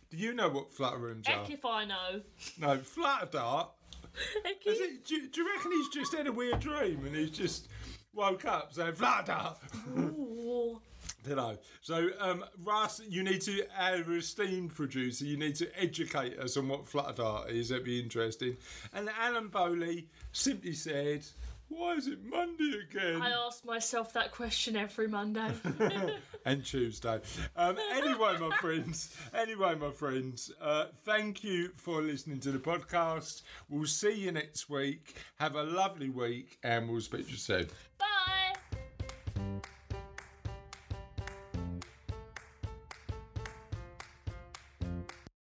Do 0.09 0.17
you 0.17 0.33
know 0.33 0.47
what 0.47 0.71
Flutter 0.71 0.97
rooms 0.97 1.27
are? 1.27 1.31
Heck 1.31 1.49
if 1.51 1.65
I 1.65 1.83
know. 1.85 2.21
No, 2.59 2.77
Flutter 2.77 3.27
Dart. 3.31 3.69
Heck 4.45 4.65
Is 4.65 4.79
if- 4.79 4.91
it, 4.91 5.05
do, 5.05 5.15
you- 5.15 5.27
do 5.27 5.41
you 5.41 5.53
reckon 5.55 5.71
he's 5.71 5.89
just 5.89 6.15
had 6.15 6.27
a 6.27 6.31
weird 6.31 6.59
dream 6.59 7.05
and 7.05 7.15
he's 7.15 7.31
just 7.31 7.67
woke 8.13 8.45
up 8.45 8.73
saying 8.73 8.93
Flutter 8.93 9.27
Dart? 9.27 9.57
Ooh. 9.97 10.79
don't. 11.27 11.59
So, 11.81 12.09
um, 12.19 12.45
Russ, 12.63 13.01
you 13.07 13.23
need 13.23 13.41
to, 13.41 13.63
our 13.77 13.97
esteemed 14.15 14.73
producer, 14.73 15.25
you 15.25 15.37
need 15.37 15.55
to 15.55 15.67
educate 15.79 16.39
us 16.39 16.55
on 16.55 16.67
what 16.69 16.87
Flutter 16.87 17.13
Dart 17.13 17.49
is. 17.49 17.69
That'd 17.69 17.83
be 17.83 17.99
interesting. 17.99 18.55
And 18.93 19.09
Alan 19.19 19.49
Bowley 19.49 20.07
simply 20.31 20.73
said, 20.73 21.25
"Why 21.69 21.93
is 21.93 22.07
it 22.07 22.23
Monday 22.23 22.79
again?" 22.89 23.21
I 23.21 23.31
ask 23.31 23.65
myself 23.65 24.13
that 24.13 24.31
question 24.31 24.75
every 24.75 25.07
Monday. 25.07 25.51
and 26.45 26.63
Tuesday. 26.63 27.19
Um, 27.55 27.77
anyway, 27.91 28.37
my 28.39 28.55
friends. 28.57 29.15
Anyway, 29.33 29.75
my 29.75 29.91
friends. 29.91 30.51
Uh, 30.61 30.85
thank 31.03 31.43
you 31.43 31.71
for 31.75 32.01
listening 32.01 32.39
to 32.41 32.51
the 32.51 32.59
podcast. 32.59 33.43
We'll 33.69 33.85
see 33.85 34.13
you 34.13 34.31
next 34.31 34.69
week. 34.69 35.15
Have 35.39 35.55
a 35.55 35.63
lovely 35.63 36.09
week, 36.09 36.57
and 36.63 36.89
we'll 36.89 37.01
speak 37.01 37.25
to 37.25 37.31
you 37.31 37.37
soon. 37.37 37.67
Bye. 37.97 38.16